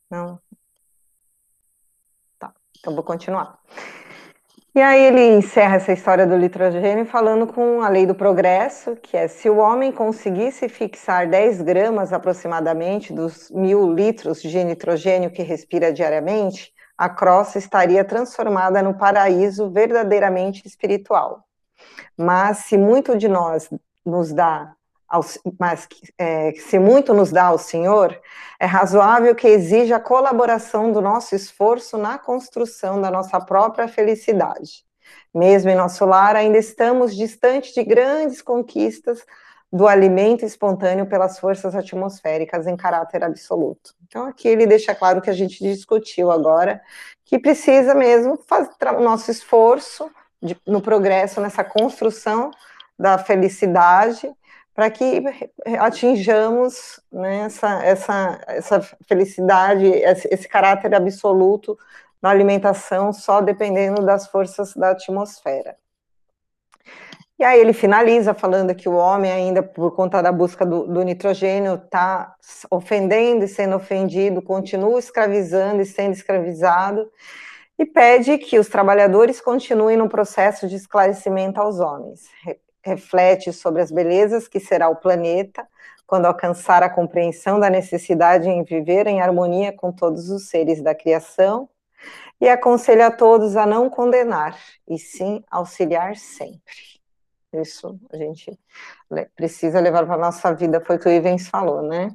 [0.08, 0.38] Não?
[2.84, 3.58] Então vou continuar.
[4.74, 9.16] E aí ele encerra essa história do nitrogênio falando com a lei do progresso, que
[9.16, 15.42] é se o homem conseguisse fixar 10 gramas aproximadamente dos mil litros de nitrogênio que
[15.42, 21.42] respira diariamente, a crosta estaria transformada no paraíso verdadeiramente espiritual.
[22.14, 23.70] Mas se muito de nós
[24.04, 24.74] nos dá
[25.58, 25.86] mas
[26.18, 28.18] é, se muito nos dá ao Senhor,
[28.58, 34.84] é razoável que exija a colaboração do nosso esforço na construção da nossa própria felicidade.
[35.34, 39.24] Mesmo em nosso lar, ainda estamos distantes de grandes conquistas
[39.72, 43.92] do alimento espontâneo pelas forças atmosféricas em caráter absoluto.
[44.06, 46.80] Então, aqui ele deixa claro que a gente discutiu agora,
[47.24, 50.08] que precisa mesmo fazer o nosso esforço
[50.40, 52.52] de, no progresso, nessa construção
[52.96, 54.32] da felicidade,
[54.74, 55.22] para que
[55.78, 61.78] atinjamos né, essa, essa, essa felicidade, esse, caráter absoluto
[62.20, 65.76] na alimentação, só dependendo das forças da atmosfera.
[67.38, 71.02] E aí ele finaliza falando que o homem, ainda por conta da busca do, do
[71.02, 72.34] nitrogênio, está
[72.70, 77.10] ofendendo e sendo ofendido, continua escravizando e sendo escravizado,
[77.78, 82.28] e pede que os trabalhadores continuem no processo de esclarecimento aos homens,
[82.84, 85.66] reflete sobre as belezas que será o planeta
[86.06, 90.94] quando alcançar a compreensão da necessidade em viver em harmonia com todos os seres da
[90.94, 91.68] criação
[92.40, 97.00] e aconselha a todos a não condenar, e sim auxiliar sempre.
[97.52, 98.58] Isso a gente
[99.34, 102.10] precisa levar para a nossa vida, foi o que o Ivens falou, né?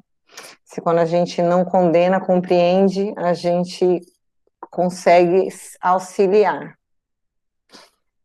[0.63, 4.01] Se quando a gente não condena, compreende, a gente
[4.69, 5.47] consegue
[5.81, 6.78] auxiliar.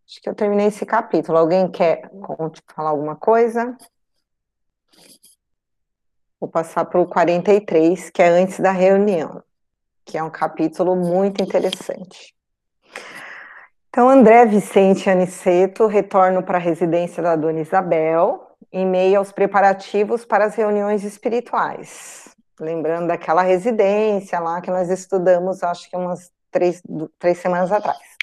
[0.06, 1.38] Acho que eu terminei esse capítulo.
[1.38, 2.10] Alguém quer
[2.74, 3.76] falar alguma coisa?
[6.38, 9.42] Vou passar para o 43, que é antes da reunião,
[10.04, 12.34] que é um capítulo muito interessante.
[13.88, 20.24] Então, André Vicente Aniceto retorna para a residência da Dona Isabel, em meio aos preparativos
[20.24, 22.34] para as reuniões espirituais.
[22.60, 26.82] Lembrando daquela residência lá que nós estudamos, acho que umas três,
[27.18, 28.13] três semanas atrás.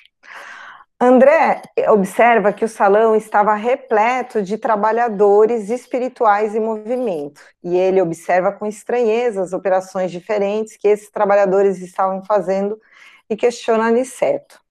[1.03, 8.51] André observa que o salão estava repleto de trabalhadores espirituais em movimento, e ele observa
[8.51, 12.79] com estranheza as operações diferentes que esses trabalhadores estavam fazendo
[13.27, 14.61] e questiona Aniceto.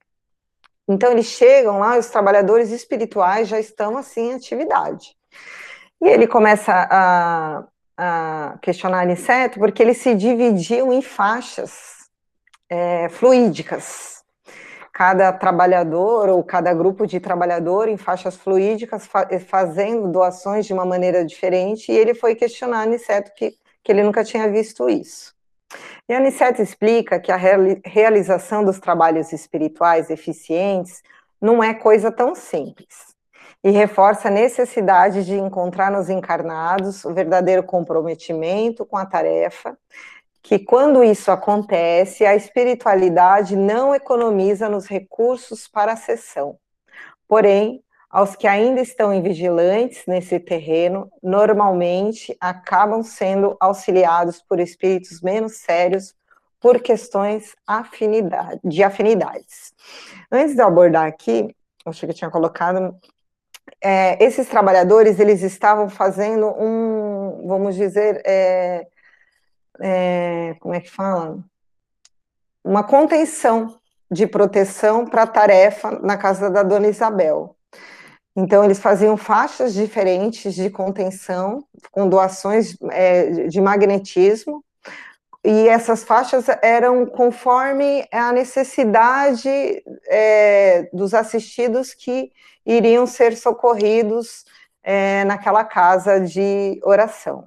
[0.86, 5.16] Então eles chegam lá, os trabalhadores espirituais já estão assim em atividade.
[6.00, 7.64] E ele começa a,
[7.96, 12.08] a questionar Aniceto porque eles se dividiam em faixas
[12.68, 14.19] é, fluídicas
[15.00, 20.84] cada trabalhador ou cada grupo de trabalhor em faixas fluídicas fa fazendo doações de uma
[20.84, 25.34] maneira diferente, e ele foi questionar Aniceto que, que ele nunca tinha visto isso.
[26.06, 27.38] E Aniceto explica que a
[27.82, 31.02] realização dos trabalhos espirituais eficientes
[31.40, 33.16] não é coisa tão simples,
[33.64, 39.78] e reforça a necessidade de encontrar nos encarnados o verdadeiro comprometimento com a tarefa
[40.42, 46.58] que quando isso acontece, a espiritualidade não economiza nos recursos para a sessão.
[47.28, 55.58] Porém, aos que ainda estão invigilantes nesse terreno, normalmente acabam sendo auxiliados por espíritos menos
[55.58, 56.14] sérios
[56.58, 59.72] por questões afinidade, de afinidades.
[60.30, 61.54] Antes de abordar aqui,
[61.86, 62.94] acho que eu tinha colocado,
[63.80, 68.86] é, esses trabalhadores, eles estavam fazendo um, vamos dizer, é,
[69.80, 71.38] é, como é que fala?
[72.64, 73.78] Uma contenção
[74.10, 77.56] de proteção para a tarefa na casa da dona Isabel.
[78.36, 84.64] Então, eles faziam faixas diferentes de contenção, com doações é, de magnetismo,
[85.44, 89.48] e essas faixas eram conforme a necessidade
[90.06, 92.30] é, dos assistidos que
[92.64, 94.44] iriam ser socorridos
[94.82, 97.46] é, naquela casa de oração.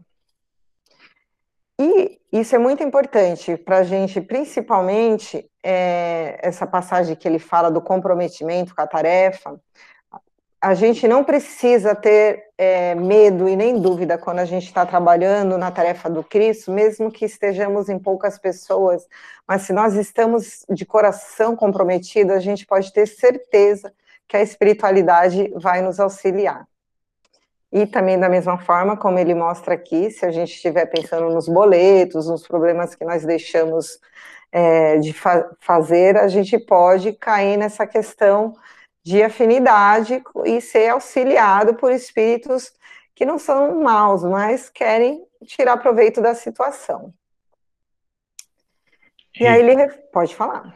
[1.85, 7.69] E isso é muito importante para a gente, principalmente é, essa passagem que ele fala
[7.69, 9.59] do comprometimento com a tarefa.
[10.61, 15.57] A gente não precisa ter é, medo e nem dúvida quando a gente está trabalhando
[15.57, 19.05] na tarefa do Cristo, mesmo que estejamos em poucas pessoas,
[19.45, 23.93] mas se nós estamos de coração comprometido, a gente pode ter certeza
[24.25, 26.65] que a espiritualidade vai nos auxiliar.
[27.73, 31.47] E também da mesma forma como ele mostra aqui, se a gente estiver pensando nos
[31.47, 33.99] boletos, nos problemas que nós deixamos
[34.51, 38.53] é, de fa fazer, a gente pode cair nessa questão
[39.03, 42.71] de afinidade e ser auxiliado por espíritos
[43.15, 47.11] que não são maus, mas querem tirar proveito da situação.
[49.35, 50.75] E, e aí ele pode falar.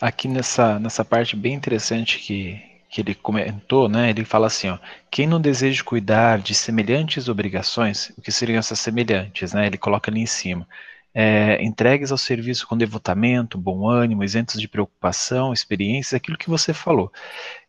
[0.00, 4.10] Aqui nessa, nessa parte bem interessante que, que ele comentou, né?
[4.10, 4.78] Ele fala assim, ó,
[5.10, 9.66] quem não deseja cuidar de semelhantes obrigações, o que seriam essas semelhantes, né?
[9.66, 10.66] Ele coloca ali em cima.
[11.18, 16.74] É, entregues ao serviço com devotamento, bom ânimo, isentos de preocupação, experiências, aquilo que você
[16.74, 17.10] falou.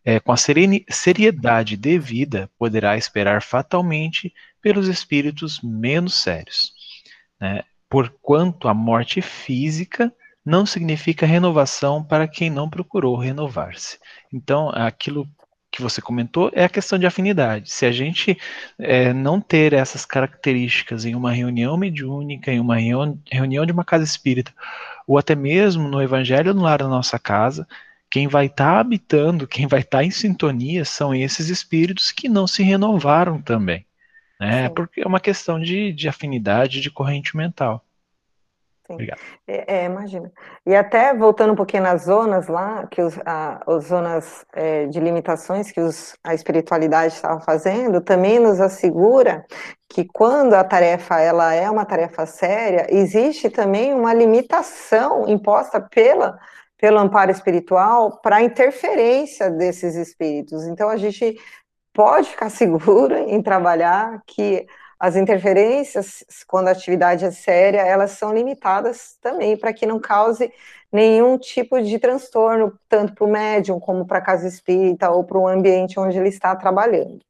[0.04, 6.74] É, com a serene, seriedade devida, poderá esperar fatalmente pelos espíritos menos sérios.
[7.40, 7.62] Né?
[7.88, 10.12] Porquanto a morte física
[10.48, 13.98] não significa renovação para quem não procurou renovar-se.
[14.32, 15.28] Então, aquilo
[15.70, 17.70] que você comentou é a questão de afinidade.
[17.70, 18.34] Se a gente
[18.78, 24.04] é, não ter essas características em uma reunião mediúnica, em uma reunião, de uma casa
[24.04, 24.50] espírita,
[25.06, 27.68] ou até mesmo no evangelho no lar da nossa casa,
[28.10, 32.26] quem vai estar tá habitando, quem vai estar tá em sintonia são esses espíritos que
[32.26, 33.84] não se renovaram também.
[34.40, 34.70] Né?
[34.70, 37.84] Porque é uma questão de, de afinidade, de corrente mental.
[38.88, 39.20] Obrigado.
[39.46, 40.32] É, é, imagina.
[40.64, 44.98] E até voltando um pouquinho nas zonas lá, que os, a, as zonas é, de
[44.98, 49.44] limitações que os, a espiritualidade estava fazendo, também nos assegura
[49.88, 56.38] que quando a tarefa ela é uma tarefa séria, existe também uma limitação imposta pela
[56.78, 60.64] pelo amparo espiritual para a interferência desses espíritos.
[60.64, 61.36] Então a gente
[61.92, 64.64] pode ficar seguro em trabalhar que
[64.98, 70.52] as interferências, quando a atividade é séria, elas são limitadas também para que não cause
[70.92, 75.38] nenhum tipo de transtorno, tanto para o médium como para a casa espírita ou para
[75.38, 77.20] o ambiente onde ele está trabalhando.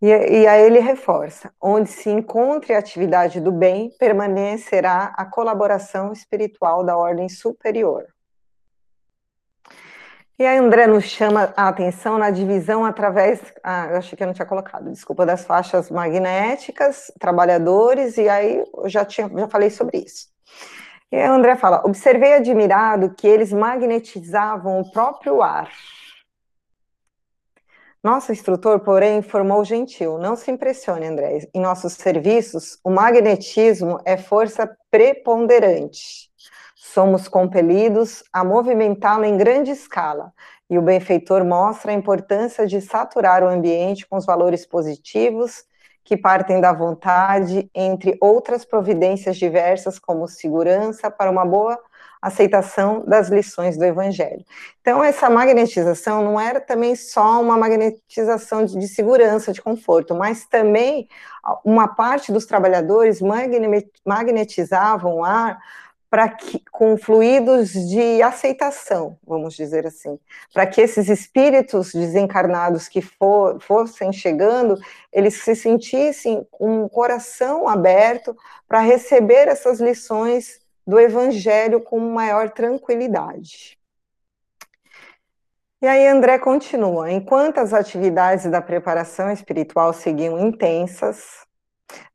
[0.00, 6.12] E, e aí ele reforça: onde se encontre a atividade do bem, permanecerá a colaboração
[6.12, 8.11] espiritual da ordem superior.
[10.38, 14.26] E a André nos chama a atenção na divisão através, ah, eu achei que eu
[14.26, 19.68] não tinha colocado, desculpa, das faixas magnéticas, trabalhadores, e aí eu já, tinha, já falei
[19.68, 20.28] sobre isso.
[21.12, 25.70] E a André fala, observei admirado que eles magnetizavam o próprio ar.
[28.02, 34.16] Nosso instrutor, porém, informou gentil, não se impressione, André, em nossos serviços, o magnetismo é
[34.16, 36.31] força preponderante
[36.92, 40.32] somos compelidos a movimentá-lo em grande escala,
[40.68, 45.64] e o benfeitor mostra a importância de saturar o ambiente com os valores positivos
[46.04, 51.78] que partem da vontade, entre outras providências diversas, como segurança para uma boa
[52.20, 54.44] aceitação das lições do Evangelho.
[54.80, 60.46] Então, essa magnetização não era também só uma magnetização de, de segurança, de conforto, mas
[60.46, 61.08] também
[61.64, 63.20] uma parte dos trabalhadores
[64.04, 65.58] magnetizavam o ar
[66.12, 70.18] para que com fluidos de aceitação, vamos dizer assim,
[70.52, 74.78] para que esses espíritos desencarnados que for, fossem chegando,
[75.10, 78.36] eles se sentissem um coração aberto
[78.68, 83.78] para receber essas lições do evangelho com maior tranquilidade.
[85.80, 91.46] E aí André continua, enquanto as atividades da preparação espiritual seguiam intensas,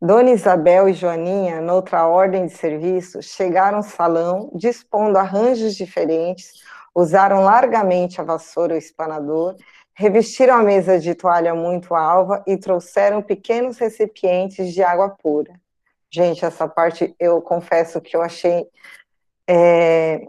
[0.02, 6.54] Dona Isabel e Joaninha, noutra ordem de serviço, chegaram ao salão, dispondo arranjos diferentes,
[6.94, 9.56] usaram largamente a vassoura e o espanador,
[9.94, 15.60] revestiram a mesa de toalha muito alva e trouxeram pequenos recipientes de água pura.
[16.10, 18.68] Gente, essa parte eu confesso que eu achei
[19.48, 20.28] é,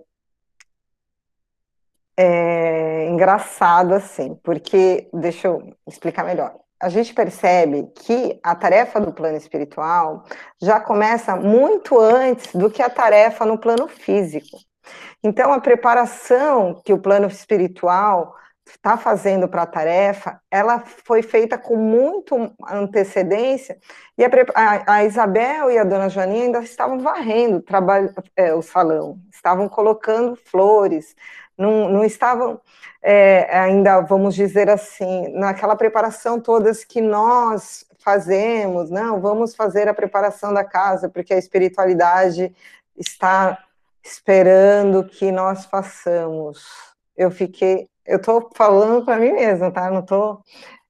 [2.16, 9.12] é, engraçado, assim, porque, deixa eu explicar melhor a gente percebe que a tarefa do
[9.12, 10.24] plano espiritual
[10.60, 14.58] já começa muito antes do que a tarefa no plano físico.
[15.22, 18.34] Então, a preparação que o plano espiritual
[18.66, 23.78] está fazendo para a tarefa, ela foi feita com muito antecedência,
[24.16, 24.28] e a,
[24.86, 27.64] a, Isabel e a dona Joaninha ainda estavam varrendo
[28.36, 31.16] é, o salão, estavam colocando flores,
[31.58, 32.60] não, não estavam
[33.02, 39.94] é, ainda, vamos dizer assim, naquela preparação todas que nós fazemos, não, vamos fazer a
[39.94, 42.54] preparação da casa, porque a espiritualidade
[42.96, 43.58] está
[44.02, 46.64] esperando que nós façamos.
[47.16, 49.90] Eu fiquei, eu estou falando para mim mesma, tá?
[49.90, 50.40] Não tô,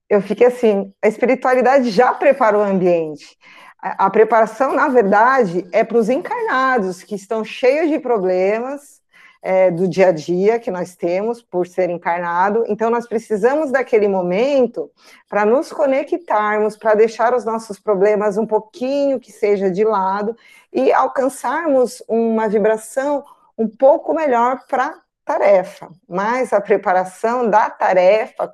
[0.09, 3.37] eu fiquei assim, a espiritualidade já preparou o ambiente.
[3.81, 9.01] A, a preparação, na verdade, é para os encarnados que estão cheios de problemas,
[9.43, 12.65] é, do dia a dia que nós temos por ser encarnado.
[12.67, 14.91] Então, nós precisamos daquele momento
[15.29, 20.37] para nos conectarmos, para deixar os nossos problemas um pouquinho que seja de lado
[20.73, 23.25] e alcançarmos uma vibração
[23.57, 25.89] um pouco melhor para tarefa.
[26.09, 28.53] Mas a preparação da tarefa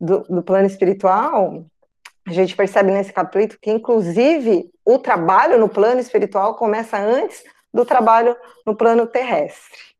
[0.00, 1.64] do, do plano espiritual
[2.24, 7.42] a gente percebe nesse capítulo que, inclusive, o trabalho no plano espiritual começa antes
[7.74, 9.91] do trabalho no plano terrestre.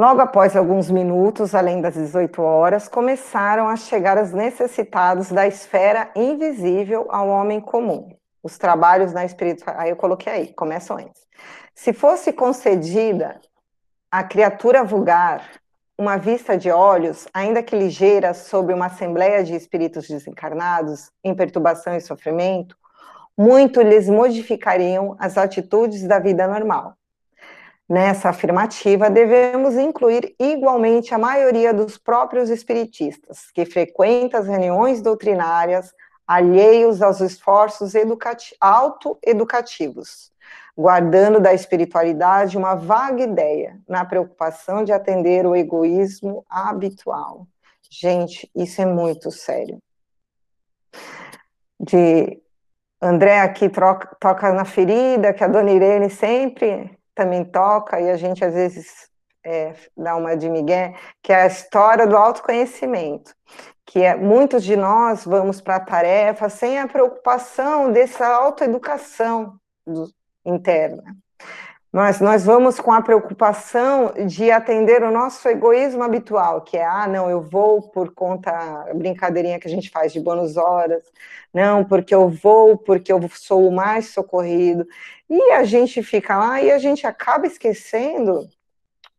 [0.00, 6.10] Logo após alguns minutos, além das 18 horas, começaram a chegar os necessitados da esfera
[6.16, 8.08] invisível ao homem comum.
[8.42, 9.84] Os trabalhos na espiritualidade.
[9.84, 11.20] Aí eu coloquei aí, começam antes.
[11.74, 13.38] Se fosse concedida
[14.10, 15.46] à criatura vulgar
[15.98, 21.94] uma vista de olhos, ainda que ligeira, sobre uma assembleia de espíritos desencarnados em perturbação
[21.94, 22.74] e sofrimento,
[23.36, 26.96] muito lhes modificariam as atitudes da vida normal.
[27.90, 35.92] Nessa afirmativa, devemos incluir igualmente a maioria dos próprios espiritistas, que frequentam as reuniões doutrinárias
[36.24, 37.94] alheios aos esforços
[38.60, 40.30] autoeducativos,
[40.76, 47.44] guardando da espiritualidade uma vaga ideia, na preocupação de atender o egoísmo habitual.
[47.90, 49.82] Gente, isso é muito sério.
[51.80, 52.40] De
[53.02, 58.16] André aqui troca, toca na ferida, que a dona Irene sempre também toca, e a
[58.16, 59.10] gente às vezes
[59.44, 63.34] é, dá uma de Miguel, que é a história do autoconhecimento,
[63.86, 69.58] que é muitos de nós vamos para a tarefa sem a preocupação dessa autoeducação
[70.44, 71.16] interna.
[71.92, 77.08] Mas nós vamos com a preocupação de atender o nosso egoísmo habitual, que é, ah,
[77.08, 78.52] não, eu vou por conta,
[78.94, 81.02] brincadeirinha que a gente faz de bônus horas,
[81.52, 84.86] não, porque eu vou, porque eu sou o mais socorrido.
[85.28, 88.48] E a gente fica lá e a gente acaba esquecendo,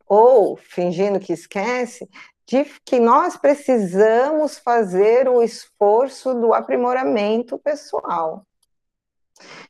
[0.08, 2.08] ou fingindo que esquece,
[2.46, 8.46] de que nós precisamos fazer o esforço do aprimoramento pessoal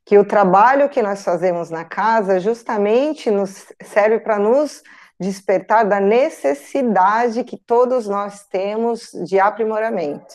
[0.05, 4.83] que o trabalho que nós fazemos na casa justamente nos serve para nos
[5.19, 10.35] despertar da necessidade que todos nós temos de aprimoramento.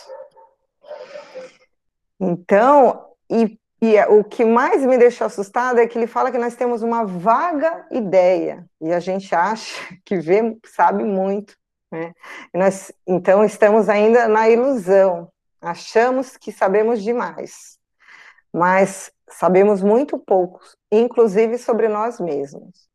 [2.20, 6.56] Então, e, e o que mais me deixou assustada é que ele fala que nós
[6.56, 9.76] temos uma vaga ideia, e a gente acha
[10.06, 11.54] que vê, sabe muito,
[11.92, 12.14] né?
[12.54, 15.30] Nós, então, estamos ainda na ilusão,
[15.62, 17.78] achamos que sabemos demais,
[18.54, 20.62] mas Sabemos muito pouco,
[20.92, 22.88] inclusive sobre nós mesmos.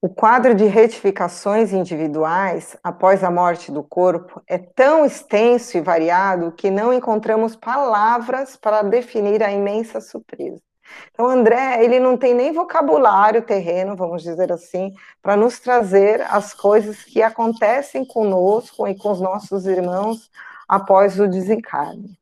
[0.00, 6.52] O quadro de retificações individuais após a morte do corpo é tão extenso e variado
[6.52, 10.60] que não encontramos palavras para definir a imensa surpresa.
[11.10, 16.54] Então, André, ele não tem nem vocabulário terreno, vamos dizer assim, para nos trazer as
[16.54, 20.30] coisas que acontecem conosco e com os nossos irmãos
[20.68, 22.18] após o desencarne.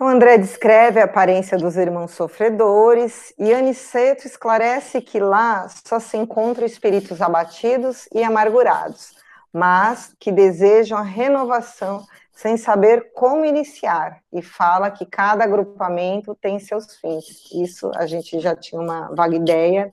[0.00, 6.16] Então, André descreve a aparência dos irmãos sofredores e Aniceto esclarece que lá só se
[6.16, 9.14] encontram espíritos abatidos e amargurados,
[9.52, 16.58] mas que desejam a renovação sem saber como iniciar, e fala que cada agrupamento tem
[16.58, 17.50] seus fins.
[17.52, 19.92] Isso a gente já tinha uma vaga ideia,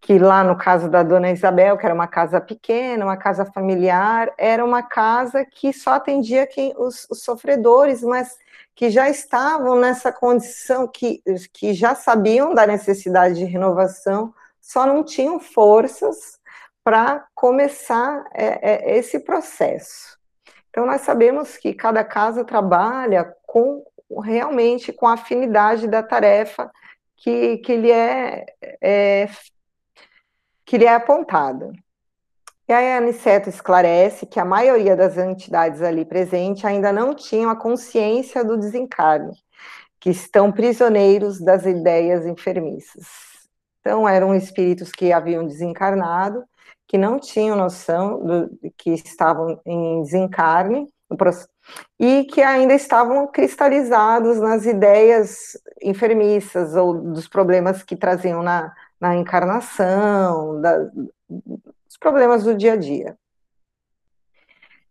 [0.00, 4.32] que lá no caso da dona Isabel, que era uma casa pequena, uma casa familiar,
[4.38, 8.38] era uma casa que só atendia quem, os, os sofredores, mas
[8.78, 11.20] que já estavam nessa condição, que,
[11.52, 16.38] que já sabiam da necessidade de renovação, só não tinham forças
[16.84, 20.16] para começar é, é, esse processo.
[20.70, 23.84] Então, nós sabemos que cada casa trabalha com
[24.22, 26.70] realmente com a afinidade da tarefa
[27.16, 28.46] que, que, lhe, é,
[28.80, 29.28] é,
[30.64, 31.72] que lhe é apontada.
[32.68, 37.50] E aí a Aniceto esclarece que a maioria das entidades ali presentes ainda não tinham
[37.50, 39.32] a consciência do desencarne,
[39.98, 43.06] que estão prisioneiros das ideias enfermiças.
[43.80, 46.44] Então, eram espíritos que haviam desencarnado,
[46.86, 50.86] que não tinham noção do, que estavam em desencarne,
[51.98, 59.16] e que ainda estavam cristalizados nas ideias enfermiças ou dos problemas que traziam na, na
[59.16, 60.90] encarnação, da,
[62.00, 63.16] problemas do dia a dia.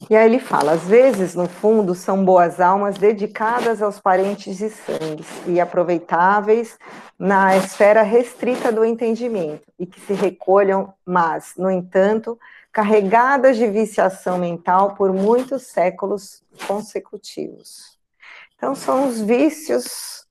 [0.10, 4.70] E aí ele fala: às vezes, no fundo, são boas almas dedicadas aos parentes de
[4.70, 6.78] sangue e aproveitáveis
[7.18, 12.40] na esfera restrita do entendimento, e que se recolham, mas, no entanto,
[12.72, 17.98] carregadas de viciação mental por muitos séculos consecutivos.
[18.56, 20.27] Então, são os vícios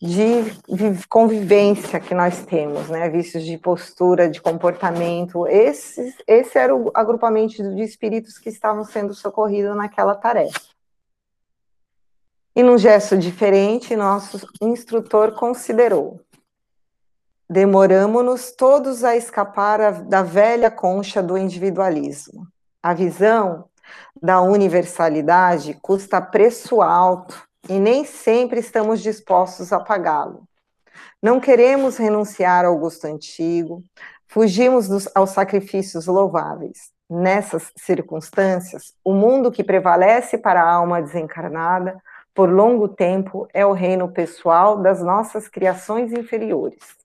[0.00, 3.08] de convivência que nós temos, né?
[3.08, 5.46] Vícios de postura, de comportamento.
[5.46, 10.60] Esse, esse era o agrupamento de espíritos que estavam sendo socorridos naquela tarefa.
[12.54, 16.20] E num gesto diferente, nosso instrutor considerou:
[17.48, 22.46] demoramos-nos todos a escapar da velha concha do individualismo.
[22.82, 23.68] A visão
[24.20, 30.46] da universalidade custa preço alto e nem sempre estamos dispostos a pagá-lo.
[31.22, 33.82] Não queremos renunciar ao gosto antigo,
[34.26, 36.90] fugimos dos, aos sacrifícios louváveis.
[37.08, 42.02] Nessas circunstâncias, o mundo que prevalece para a alma desencarnada
[42.34, 46.96] por longo tempo é o reino pessoal das nossas criações inferiores.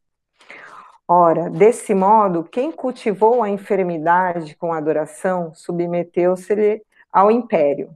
[1.08, 6.82] Ora, desse modo, quem cultivou a enfermidade com adoração submeteu-se
[7.12, 7.96] ao império.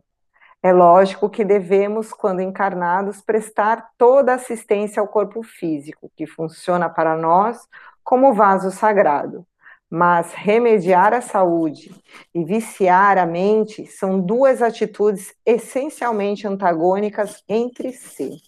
[0.65, 7.15] É lógico que devemos, quando encarnados, prestar toda assistência ao corpo físico, que funciona para
[7.15, 7.67] nós
[8.03, 9.45] como vaso sagrado.
[9.87, 11.93] Mas remediar a saúde
[12.33, 18.41] e viciar a mente são duas atitudes essencialmente antagônicas entre si.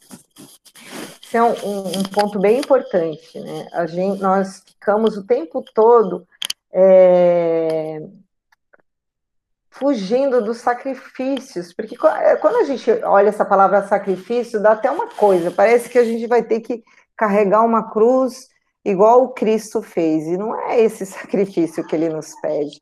[1.21, 3.67] Isso é um, um ponto bem importante, né?
[3.71, 6.27] A gente, nós ficamos o tempo todo
[6.73, 8.01] é,
[9.79, 15.07] fugindo dos sacrifícios, porque é, quando a gente olha essa palavra sacrifício, dá até uma
[15.07, 16.83] coisa, parece que a gente vai ter que
[17.15, 18.47] carregar uma cruz
[18.83, 22.81] igual o Cristo fez, e não é esse sacrifício que ele nos pede.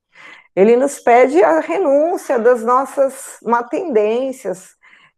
[0.55, 4.69] Ele nos pede a renúncia das nossas má tendências,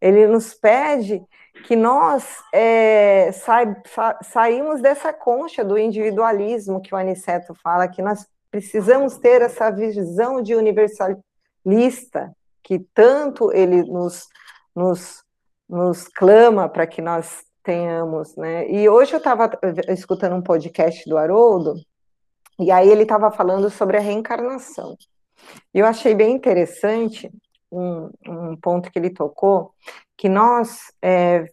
[0.01, 1.21] ele nos pede
[1.65, 2.23] que nós
[2.53, 9.17] é, sa sa saímos dessa concha do individualismo que o Aniceto fala, que nós precisamos
[9.17, 11.26] ter essa visão de universalidade
[11.67, 12.31] lista
[12.63, 14.27] que tanto ele nos,
[14.75, 15.23] nos,
[15.67, 18.69] nos clama para que nós tenhamos, né?
[18.69, 19.49] E hoje eu estava
[19.89, 21.75] escutando um podcast do Haroldo,
[22.57, 24.97] e aí ele estava falando sobre a reencarnação.
[25.73, 27.29] E eu achei bem interessante
[27.71, 29.73] um, um ponto que ele tocou,
[30.15, 31.45] que nós, é,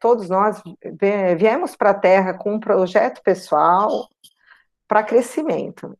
[0.00, 0.62] todos nós,
[1.36, 4.08] viemos para a Terra com um projeto pessoal
[4.88, 5.96] para crescimento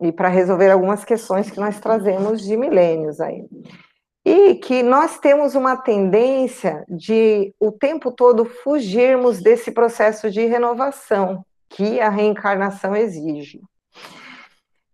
[0.00, 3.44] e para resolver algumas questões que nós trazemos de milênios aí.
[4.24, 11.44] E que nós temos uma tendência de o tempo todo fugirmos desse processo de renovação
[11.68, 13.60] que a reencarnação exige.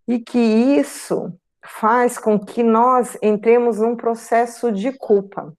[0.07, 1.32] E que isso
[1.64, 5.53] faz com que nós entremos num processo de culpa.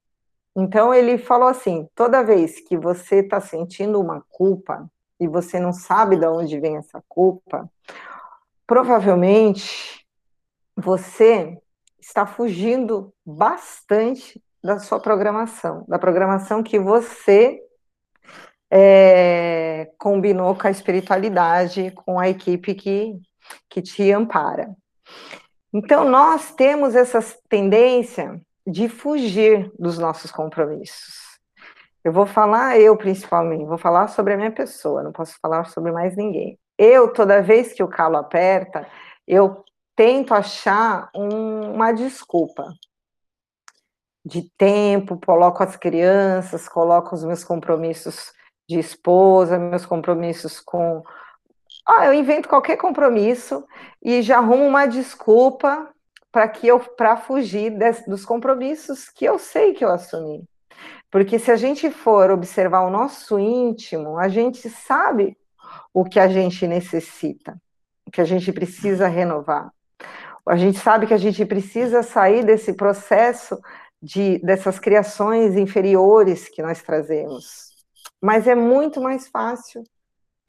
[0.56, 4.88] Então ele falou assim: toda vez que você está sentindo uma culpa
[5.18, 7.68] e você não sabe de onde vem essa culpa,
[8.66, 10.04] provavelmente
[10.76, 11.58] você
[12.00, 17.60] está fugindo bastante da sua programação, da programação que você
[18.70, 23.14] é, combinou com a espiritualidade, com a equipe que,
[23.68, 24.74] que te ampara.
[25.72, 31.38] Então, nós temos essa tendência de fugir dos nossos compromissos.
[32.02, 35.90] Eu vou falar, eu principalmente, vou falar sobre a minha pessoa, não posso falar sobre
[35.92, 38.86] mais ninguém eu, toda vez que o calo aperta,
[39.26, 39.64] eu
[39.96, 42.72] tento achar um, uma desculpa
[44.24, 48.32] de tempo, coloco as crianças, coloco os meus compromissos
[48.68, 51.02] de esposa, meus compromissos com.
[51.86, 53.64] Ah, eu invento qualquer compromisso
[54.02, 55.90] e já arrumo uma desculpa
[56.32, 60.42] para que eu para fugir des, dos compromissos que eu sei que eu assumi.
[61.10, 65.36] Porque se a gente for observar o nosso íntimo, a gente sabe
[65.94, 67.56] o que a gente necessita,
[68.04, 69.72] o que a gente precisa renovar.
[70.46, 73.58] A gente sabe que a gente precisa sair desse processo
[74.02, 77.70] de dessas criações inferiores que nós trazemos.
[78.20, 79.82] Mas é muito mais fácil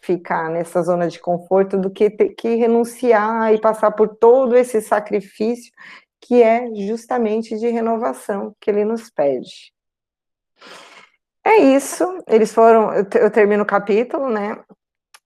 [0.02, 4.82] ficar nessa zona de conforto do que ter que renunciar e passar por todo esse
[4.82, 5.72] sacrifício
[6.20, 9.72] que é justamente de renovação que ele nos pede.
[11.44, 14.64] É isso, eles foram, eu termino o capítulo, né?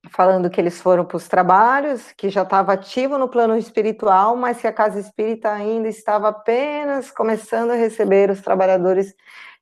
[0.07, 4.61] Falando que eles foram para os trabalhos, que já estava ativo no plano espiritual, mas
[4.61, 9.13] que a casa espírita ainda estava apenas começando a receber os trabalhadores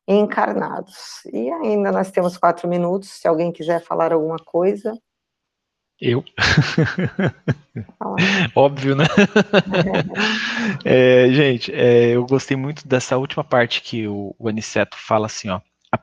[0.08, 1.26] encarnados.
[1.34, 4.94] E ainda nós temos quatro minutos, se alguém quiser falar alguma coisa.
[6.00, 6.24] Eu?
[8.56, 9.06] Óbvio, né?
[10.86, 15.50] é, gente, é, eu gostei muito dessa última parte que o, o Aniceto fala assim,
[15.50, 15.60] ó.
[15.92, 15.98] A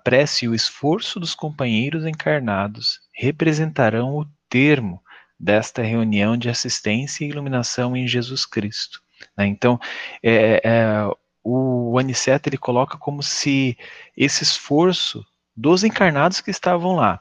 [0.48, 5.02] o esforço dos companheiros encarnados representarão o termo
[5.38, 9.02] desta reunião de assistência e iluminação em Jesus Cristo.
[9.36, 9.46] Né?
[9.46, 9.78] Então,
[10.22, 11.10] é, é,
[11.42, 13.76] o Aniceto ele coloca como se
[14.16, 15.24] esse esforço
[15.54, 17.20] dos encarnados que estavam lá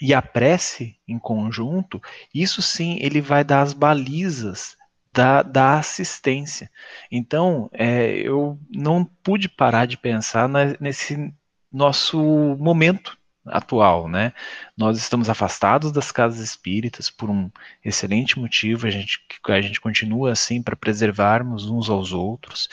[0.00, 2.00] e a prece em conjunto,
[2.34, 4.76] isso sim ele vai dar as balizas
[5.12, 6.70] da, da assistência.
[7.10, 11.32] Então, é, eu não pude parar de pensar na, nesse
[11.74, 12.18] nosso
[12.58, 14.32] momento atual, né?
[14.76, 17.50] Nós estamos afastados das casas espíritas por um
[17.84, 22.68] excelente motivo, a gente, a gente continua assim para preservarmos uns aos outros,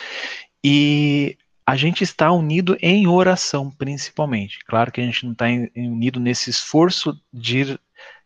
[0.64, 4.60] e a gente está unido em oração, principalmente.
[4.66, 5.45] Claro que a gente não está
[5.76, 7.78] unido nesse esforço de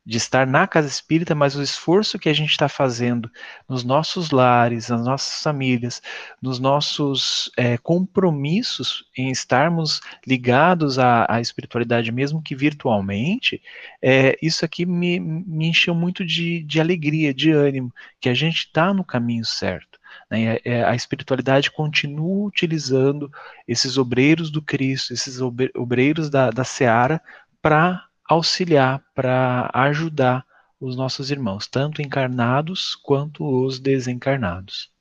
[0.06, 3.30] de estar na casa espírita, mas o esforço que a gente está fazendo
[3.68, 6.02] nos nossos lares, nas nossas famílias,
[6.40, 13.62] nos nossos é, compromissos em estarmos ligados à, à, espiritualidade, mesmo que virtualmente,
[14.00, 18.58] é, isso aqui me, me encheu muito de, de alegria, de ânimo, que a gente
[18.58, 20.00] está no caminho certo.
[20.30, 20.58] Né?
[20.88, 23.32] A espiritualidade continua utilizando
[23.68, 27.22] esses obreiros do Cristo, esses obreiros da, da Seara,
[27.62, 30.46] para auxiliar, para ajudar
[30.80, 34.94] os nossos irmãos, tanto encarnados quanto os desencarnados.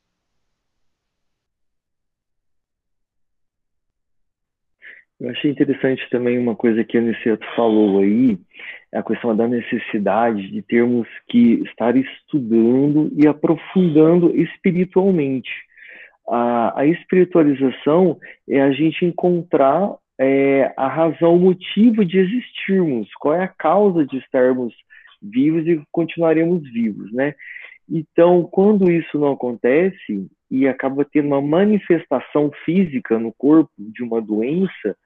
[5.21, 8.39] Eu achei interessante também uma coisa que a Aniceto falou aí,
[8.93, 15.51] a questão da necessidade de termos que estar estudando e aprofundando espiritualmente.
[16.29, 18.19] A, a espiritualização
[18.49, 24.07] é a gente encontrar é, a razão, o motivo de existirmos, qual é a causa
[24.07, 24.75] de estarmos
[25.21, 27.35] vivos e continuaremos vivos, né?
[27.89, 34.21] Então, quando isso não acontece e acaba tendo uma manifestação física no corpo de uma
[34.23, 34.97] doença,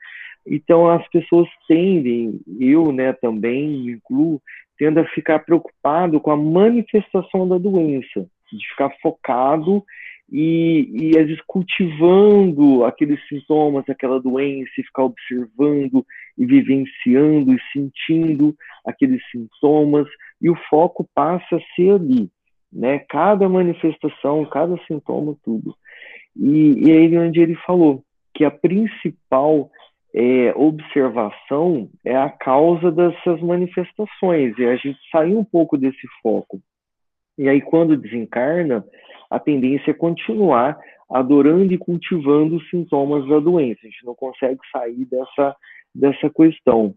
[0.47, 4.41] então as pessoas tendem, eu, né, também me incluo,
[4.79, 9.85] tendo a ficar preocupado com a manifestação da doença, de ficar focado
[10.31, 16.05] e, e às vezes cultivando aqueles sintomas, aquela doença, e ficar observando
[16.37, 18.55] e vivenciando e sentindo
[18.85, 20.07] aqueles sintomas,
[20.41, 22.31] e o foco passa a ser ali,
[22.73, 22.99] né?
[23.09, 25.75] Cada manifestação, cada sintoma, tudo.
[26.37, 28.05] E, e aí onde ele falou
[28.35, 29.71] que a principal
[30.15, 36.61] é, observação é a causa dessas manifestações, e a gente sair um pouco desse foco.
[37.37, 38.85] E aí, quando desencarna,
[39.31, 40.79] a tendência é continuar
[41.11, 43.81] adorando e cultivando os sintomas da doença.
[43.83, 45.57] A gente não consegue sair dessa,
[45.95, 46.95] dessa questão.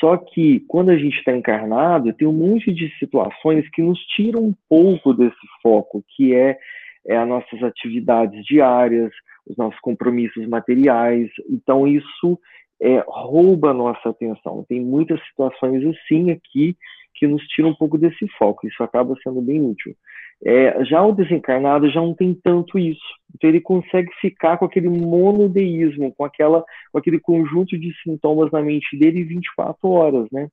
[0.00, 4.42] Só que quando a gente está encarnado, tem um monte de situações que nos tiram
[4.42, 6.58] um pouco desse foco, que é,
[7.06, 9.12] é as nossas atividades diárias,
[9.46, 11.30] os nossos compromissos materiais.
[11.48, 12.38] Então, isso
[12.80, 14.66] é, rouba a nossa atenção.
[14.68, 16.76] Tem muitas situações assim aqui
[17.14, 18.66] que nos tiram um pouco desse foco.
[18.66, 19.96] Isso acaba sendo bem útil.
[20.44, 23.00] É, já o desencarnado já não tem tanto isso.
[23.34, 28.62] Então ele consegue ficar com aquele monodeísmo, com, aquela, com aquele conjunto de sintomas na
[28.62, 30.48] mente dele 24 horas, né?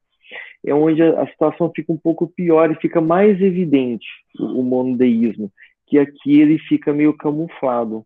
[0.66, 4.08] É onde a, a situação fica um pouco pior e fica mais evidente
[4.40, 5.52] o, o monodeísmo,
[5.86, 8.06] que aqui ele fica meio camuflado.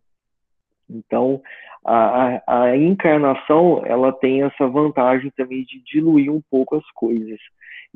[0.90, 1.40] Então,
[1.84, 7.38] a, a, a, encarnação ela tem essa vantagem também de diluir um pouco as coisas.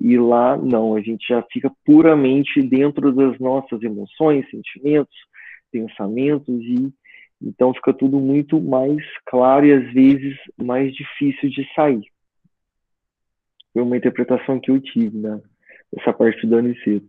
[0.05, 5.15] E lá, não, a gente já fica puramente dentro das nossas emoções, sentimentos,
[5.71, 6.93] pensamentos, e
[7.41, 12.03] então fica tudo muito mais claro e às vezes mais difícil de sair.
[13.73, 15.41] Foi uma interpretação que eu tive, né?
[15.97, 17.07] Essa parte do Aniceto.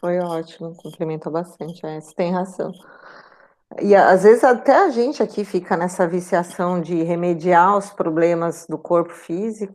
[0.00, 1.86] Foi ótimo, complementa bastante.
[1.86, 2.72] É, você tem razão.
[3.80, 8.76] E às vezes até a gente aqui fica nessa viciação de remediar os problemas do
[8.76, 9.72] corpo físico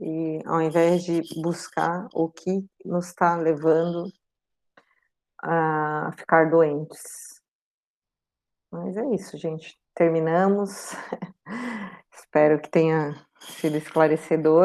[0.00, 4.12] e ao invés de buscar o que nos está levando
[5.42, 7.42] a ficar doentes.
[8.70, 9.78] Mas é isso, gente.
[9.94, 10.92] Terminamos.
[12.12, 14.62] Espero que tenha sido esclarecedor.